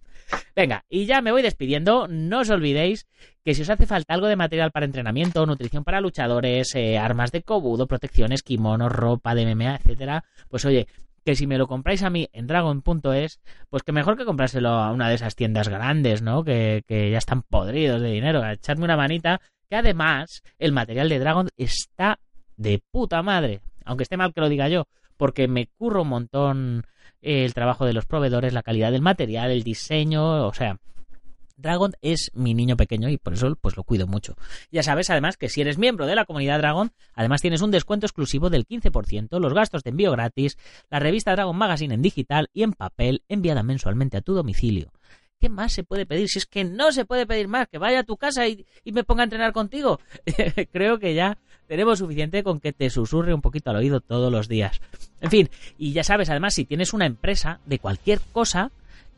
Venga, 0.54 0.84
y 0.88 1.06
ya 1.06 1.20
me 1.20 1.32
voy 1.32 1.42
despidiendo. 1.42 2.06
No 2.08 2.40
os 2.40 2.50
olvidéis 2.50 3.06
que 3.44 3.54
si 3.54 3.62
os 3.62 3.70
hace 3.70 3.86
falta 3.86 4.14
algo 4.14 4.28
de 4.28 4.36
material 4.36 4.70
para 4.70 4.86
entrenamiento, 4.86 5.44
nutrición 5.46 5.84
para 5.84 6.00
luchadores, 6.00 6.74
eh, 6.74 6.98
armas 6.98 7.32
de 7.32 7.42
cobudo, 7.42 7.86
protecciones, 7.86 8.42
kimonos, 8.42 8.92
ropa 8.92 9.34
de 9.34 9.46
MMA, 9.54 9.76
etcétera, 9.76 10.24
pues 10.48 10.64
oye, 10.64 10.86
que 11.24 11.36
si 11.36 11.46
me 11.46 11.58
lo 11.58 11.66
compráis 11.66 12.02
a 12.02 12.10
mí 12.10 12.28
en 12.32 12.46
dragon.es, 12.46 13.40
pues 13.70 13.82
que 13.82 13.92
mejor 13.92 14.16
que 14.16 14.24
comprárselo 14.24 14.70
a 14.70 14.92
una 14.92 15.08
de 15.08 15.14
esas 15.14 15.36
tiendas 15.36 15.68
grandes, 15.68 16.22
¿no? 16.22 16.44
Que, 16.44 16.82
que 16.86 17.10
ya 17.10 17.18
están 17.18 17.42
podridos 17.42 18.00
de 18.00 18.10
dinero. 18.10 18.44
Echadme 18.48 18.84
una 18.84 18.96
manita, 18.96 19.40
que 19.68 19.76
además 19.76 20.42
el 20.58 20.72
material 20.72 21.08
de 21.08 21.18
Dragon 21.18 21.48
está 21.56 22.18
de 22.56 22.82
puta 22.90 23.22
madre. 23.22 23.60
Aunque 23.84 24.02
esté 24.02 24.16
mal 24.16 24.32
que 24.32 24.40
lo 24.40 24.48
diga 24.48 24.68
yo, 24.68 24.86
porque 25.16 25.48
me 25.48 25.68
curro 25.78 26.02
un 26.02 26.08
montón 26.08 26.86
el 27.20 27.54
trabajo 27.54 27.86
de 27.86 27.92
los 27.92 28.06
proveedores, 28.06 28.52
la 28.52 28.62
calidad 28.62 28.92
del 28.92 29.02
material, 29.02 29.50
el 29.50 29.62
diseño, 29.62 30.46
o 30.46 30.52
sea, 30.52 30.78
Dragon 31.62 31.92
es 32.02 32.30
mi 32.34 32.52
niño 32.52 32.76
pequeño 32.76 33.08
y 33.08 33.16
por 33.16 33.32
eso 33.32 33.56
pues 33.60 33.76
lo 33.76 33.84
cuido 33.84 34.06
mucho. 34.06 34.34
Ya 34.70 34.82
sabes 34.82 35.08
además 35.08 35.36
que 35.36 35.48
si 35.48 35.60
eres 35.60 35.78
miembro 35.78 36.06
de 36.06 36.14
la 36.14 36.26
comunidad 36.26 36.58
Dragon, 36.58 36.92
además 37.14 37.40
tienes 37.40 37.62
un 37.62 37.70
descuento 37.70 38.06
exclusivo 38.06 38.50
del 38.50 38.66
15%, 38.66 39.40
los 39.40 39.54
gastos 39.54 39.82
de 39.82 39.90
envío 39.90 40.10
gratis, 40.12 40.58
la 40.90 40.98
revista 40.98 41.32
Dragon 41.32 41.56
Magazine 41.56 41.94
en 41.94 42.02
digital 42.02 42.50
y 42.52 42.64
en 42.64 42.72
papel 42.72 43.22
enviada 43.28 43.62
mensualmente 43.62 44.16
a 44.18 44.20
tu 44.20 44.34
domicilio. 44.34 44.92
¿Qué 45.40 45.48
más 45.48 45.72
se 45.72 45.82
puede 45.82 46.06
pedir? 46.06 46.28
Si 46.28 46.38
es 46.38 46.46
que 46.46 46.62
no 46.62 46.92
se 46.92 47.04
puede 47.04 47.26
pedir 47.26 47.48
más, 47.48 47.66
que 47.66 47.78
vaya 47.78 48.00
a 48.00 48.04
tu 48.04 48.16
casa 48.16 48.46
y, 48.46 48.64
y 48.84 48.92
me 48.92 49.02
ponga 49.02 49.22
a 49.22 49.24
entrenar 49.24 49.52
contigo. 49.52 49.98
Creo 50.72 51.00
que 51.00 51.14
ya 51.14 51.36
tenemos 51.66 51.98
suficiente 51.98 52.44
con 52.44 52.60
que 52.60 52.72
te 52.72 52.90
susurre 52.90 53.34
un 53.34 53.40
poquito 53.40 53.70
al 53.70 53.76
oído 53.76 54.00
todos 54.00 54.30
los 54.30 54.46
días. 54.46 54.80
En 55.20 55.30
fin, 55.30 55.50
y 55.78 55.92
ya 55.92 56.04
sabes, 56.04 56.30
además, 56.30 56.54
si 56.54 56.64
tienes 56.64 56.92
una 56.92 57.06
empresa 57.06 57.58
de 57.66 57.80
cualquier 57.80 58.20
cosa, 58.32 58.70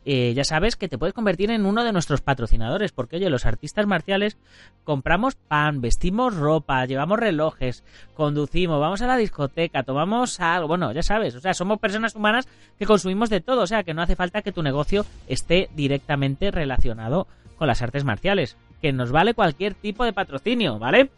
eh, 0.05 0.33
ya 0.35 0.43
sabes 0.43 0.75
que 0.75 0.87
te 0.87 0.97
puedes 0.97 1.13
convertir 1.13 1.49
en 1.49 1.65
uno 1.65 1.83
de 1.83 1.91
nuestros 1.91 2.21
patrocinadores, 2.21 2.91
porque 2.91 3.15
oye, 3.15 3.29
los 3.29 3.45
artistas 3.45 3.87
marciales 3.87 4.37
compramos 4.83 5.35
pan, 5.35 5.81
vestimos 5.81 6.35
ropa, 6.35 6.85
llevamos 6.85 7.19
relojes, 7.19 7.83
conducimos, 8.13 8.79
vamos 8.79 9.01
a 9.01 9.07
la 9.07 9.17
discoteca, 9.17 9.83
tomamos 9.83 10.39
algo, 10.39 10.67
bueno, 10.67 10.91
ya 10.91 11.01
sabes, 11.01 11.35
o 11.35 11.39
sea, 11.39 11.55
somos 11.55 11.79
personas 11.79 12.15
humanas 12.15 12.47
que 12.77 12.85
consumimos 12.85 13.29
de 13.29 13.41
todo, 13.41 13.63
o 13.63 13.67
sea, 13.67 13.83
que 13.83 13.95
no 13.95 14.03
hace 14.03 14.15
falta 14.15 14.43
que 14.43 14.51
tu 14.51 14.61
negocio 14.61 15.05
esté 15.27 15.69
directamente 15.75 16.51
relacionado 16.51 17.27
con 17.57 17.67
las 17.67 17.81
artes 17.81 18.03
marciales 18.03 18.57
que 18.85 18.93
nos 18.93 19.11
vale 19.11 19.33
cualquier 19.33 19.73
tipo 19.73 20.05
de 20.05 20.13
patrocinio, 20.13 20.77
¿vale? 20.77 21.09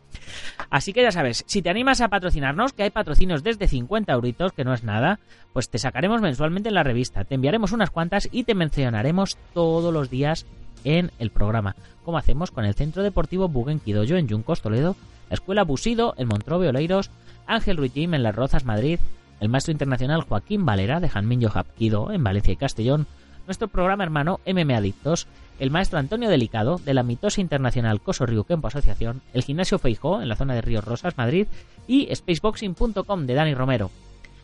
Así 0.70 0.94
que 0.94 1.02
ya 1.02 1.12
sabes, 1.12 1.44
si 1.48 1.62
te 1.62 1.70
animas 1.70 2.00
a 2.00 2.08
patrocinarnos, 2.08 2.72
que 2.72 2.84
hay 2.84 2.92
patrocinios 2.92 3.44
desde 3.44 3.68
50 3.68 4.14
euritos, 4.14 4.54
que 4.54 4.64
no 4.64 4.74
es 4.74 4.86
nada, 4.86 5.20
pues 5.52 5.70
te 5.70 5.78
sacaremos 5.78 6.22
mensualmente 6.22 6.70
en 6.70 6.76
la 6.76 6.84
revista, 6.84 7.26
te 7.26 7.36
enviaremos 7.36 7.74
unas 7.74 7.90
cuantas 7.90 8.30
y 8.32 8.46
te 8.46 8.56
mencionaremos 8.56 9.38
todos 9.54 9.94
los 9.94 10.10
días 10.10 10.46
en 10.86 11.12
el 11.20 11.30
programa, 11.30 11.76
como 12.06 12.18
hacemos 12.18 12.52
con 12.52 12.64
el 12.64 12.74
Centro 12.74 13.04
Deportivo 13.04 13.50
Buguen 13.50 13.82
Quidoyo 13.82 14.16
en 14.16 14.30
Yuncos, 14.30 14.62
Toledo, 14.62 14.96
la 15.30 15.34
Escuela 15.34 15.66
Busido 15.66 16.14
en 16.18 16.30
Montrove 16.30 16.70
Oleiros, 16.70 17.12
Ángel 17.48 17.76
Ruitim 17.76 18.14
en 18.14 18.24
Las 18.24 18.34
Rozas, 18.34 18.64
Madrid, 18.64 19.02
el 19.42 19.50
maestro 19.50 19.74
internacional 19.74 20.22
Joaquín 20.22 20.66
Valera 20.66 21.02
de 21.02 21.10
Janmin 21.10 21.46
Hapkido 21.54 22.14
en 22.14 22.24
Valencia 22.24 22.54
y 22.54 22.56
Castellón, 22.56 23.08
nuestro 23.48 23.70
programa 23.70 24.04
hermano 24.04 24.40
MM 24.46 24.76
Adictos, 24.76 25.28
el 25.60 25.72
maestro 25.72 25.98
Antonio 25.98 26.30
Delicado 26.30 26.80
de 26.84 26.94
la 26.94 27.02
mitosa 27.02 27.42
internacional 27.42 28.02
Coso 28.02 28.26
Río 28.26 28.44
Kempo 28.44 28.68
Asociación, 28.68 29.22
el 29.34 29.44
gimnasio 29.44 29.80
Feijó 29.80 30.22
en 30.22 30.30
la 30.30 30.36
zona 30.36 30.54
de 30.54 30.62
Ríos 30.62 30.86
Rosas, 30.86 31.18
Madrid 31.18 31.48
y 31.88 32.14
spaceboxing.com 32.14 33.26
de 33.26 33.34
Dani 33.34 33.56
Romero. 33.56 33.90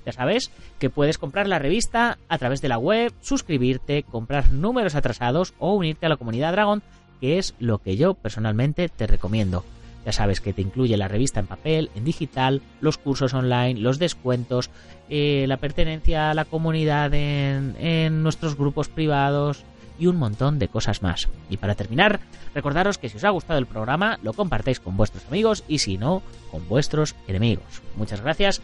Ya 0.06 0.12
sabes 0.12 0.52
que 0.80 0.90
puedes 0.90 1.18
comprar 1.18 1.48
la 1.48 1.60
revista 1.60 2.18
a 2.28 2.38
través 2.38 2.62
de 2.62 2.70
la 2.70 2.78
web, 2.78 3.14
suscribirte, 3.22 4.04
comprar 4.04 4.52
números 4.52 4.96
atrasados 4.96 5.54
o 5.60 5.74
unirte 5.74 6.06
a 6.06 6.10
la 6.10 6.18
comunidad 6.18 6.54
Dragon, 6.54 6.82
que 7.22 7.38
es 7.38 7.54
lo 7.60 7.78
que 7.78 7.96
yo 7.96 8.14
personalmente 8.14 8.90
te 8.90 9.08
recomiendo. 9.08 9.64
Ya 10.06 10.12
sabes 10.12 10.42
que 10.42 10.54
te 10.54 10.62
incluye 10.62 10.98
la 10.98 11.08
revista 11.08 11.40
en 11.40 11.48
papel, 11.48 11.90
en 11.96 12.04
digital, 12.04 12.62
los 12.82 12.98
cursos 12.98 13.34
online, 13.34 13.80
los 13.80 14.00
descuentos, 14.00 14.70
eh, 15.10 15.46
la 15.48 15.58
pertenencia 15.58 16.30
a 16.30 16.34
la 16.34 16.46
comunidad 16.46 17.14
en, 17.14 17.76
en 17.80 18.24
nuestros 18.24 18.58
grupos 18.58 18.90
privados, 18.90 19.64
y 20.00 20.08
un 20.08 20.18
montón 20.18 20.60
de 20.60 20.68
cosas 20.68 21.02
más. 21.02 21.30
Y 21.50 21.58
para 21.58 21.76
terminar, 21.76 22.20
recordaros 22.54 22.98
que 22.98 23.10
si 23.10 23.18
os 23.18 23.24
ha 23.24 23.30
gustado 23.30 23.60
el 23.60 23.66
programa, 23.66 24.20
lo 24.24 24.34
compartáis 24.34 24.80
con 24.80 24.98
vuestros 24.98 25.26
amigos 25.28 25.64
y 25.68 25.80
si 25.80 25.98
no, 25.98 26.22
con 26.52 26.68
vuestros 26.68 27.16
enemigos. 27.28 27.82
Muchas 27.96 28.22
gracias 28.22 28.62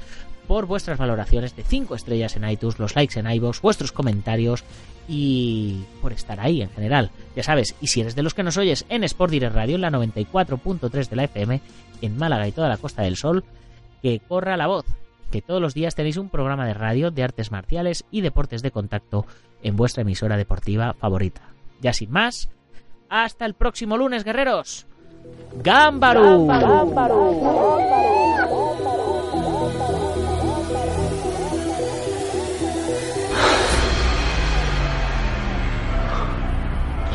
por 0.48 0.66
vuestras 0.66 0.98
valoraciones 0.98 1.56
de 1.56 1.64
5 1.64 1.96
estrellas 1.96 2.36
en 2.36 2.50
iTunes, 2.50 2.80
los 2.80 2.96
likes 2.96 3.20
en 3.20 3.30
iVoox, 3.30 3.62
vuestros 3.62 3.92
comentarios 3.92 4.64
y 5.12 5.84
por 6.04 6.14
estar 6.14 6.40
ahí 6.40 6.62
en 6.62 6.70
general. 6.70 7.10
Ya 7.36 7.42
sabes, 7.42 7.76
y 7.82 7.88
si 7.88 8.02
eres 8.02 8.16
de 8.16 8.22
los 8.22 8.36
que 8.36 8.44
nos 8.44 8.58
oyes 8.58 8.86
en 8.90 9.04
Sport 9.04 9.32
Direct 9.32 9.56
Radio, 9.56 9.76
en 9.76 9.82
la 9.82 9.90
94.3 9.90 11.10
de 11.10 11.16
la 11.16 11.24
FM, 11.24 11.62
en 12.04 12.18
Málaga 12.18 12.48
y 12.48 12.52
toda 12.52 12.70
la 12.70 12.78
Costa 12.78 13.02
del 13.02 13.18
Sol, 13.18 13.44
que 14.04 14.20
corra 14.20 14.56
la 14.56 14.68
voz, 14.68 14.86
que 15.32 15.42
todos 15.42 15.60
los 15.60 15.74
días 15.74 15.96
tenéis 15.96 16.18
un 16.18 16.30
programa 16.30 16.68
de 16.68 16.76
radio 16.76 17.10
de 17.10 17.24
artes 17.24 17.52
marciales 17.52 18.06
y 18.12 18.22
deportes 18.22 18.62
de 18.62 18.70
contacto 18.70 19.26
en 19.64 19.76
vuestra 19.76 20.04
emisora 20.04 20.38
deportiva 20.38 20.94
favorita. 20.94 21.42
Ya 21.82 21.92
sin 21.92 22.12
más, 22.12 22.50
hasta 23.10 23.48
el 23.48 23.56
próximo 23.56 23.98
lunes, 23.98 24.24
guerreros. 24.24 24.86
¡Gámbaro! 25.64 26.46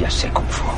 Ya 0.04 0.10
sé 0.10 0.28
Kung 0.28 0.46
Fu. 0.50 0.73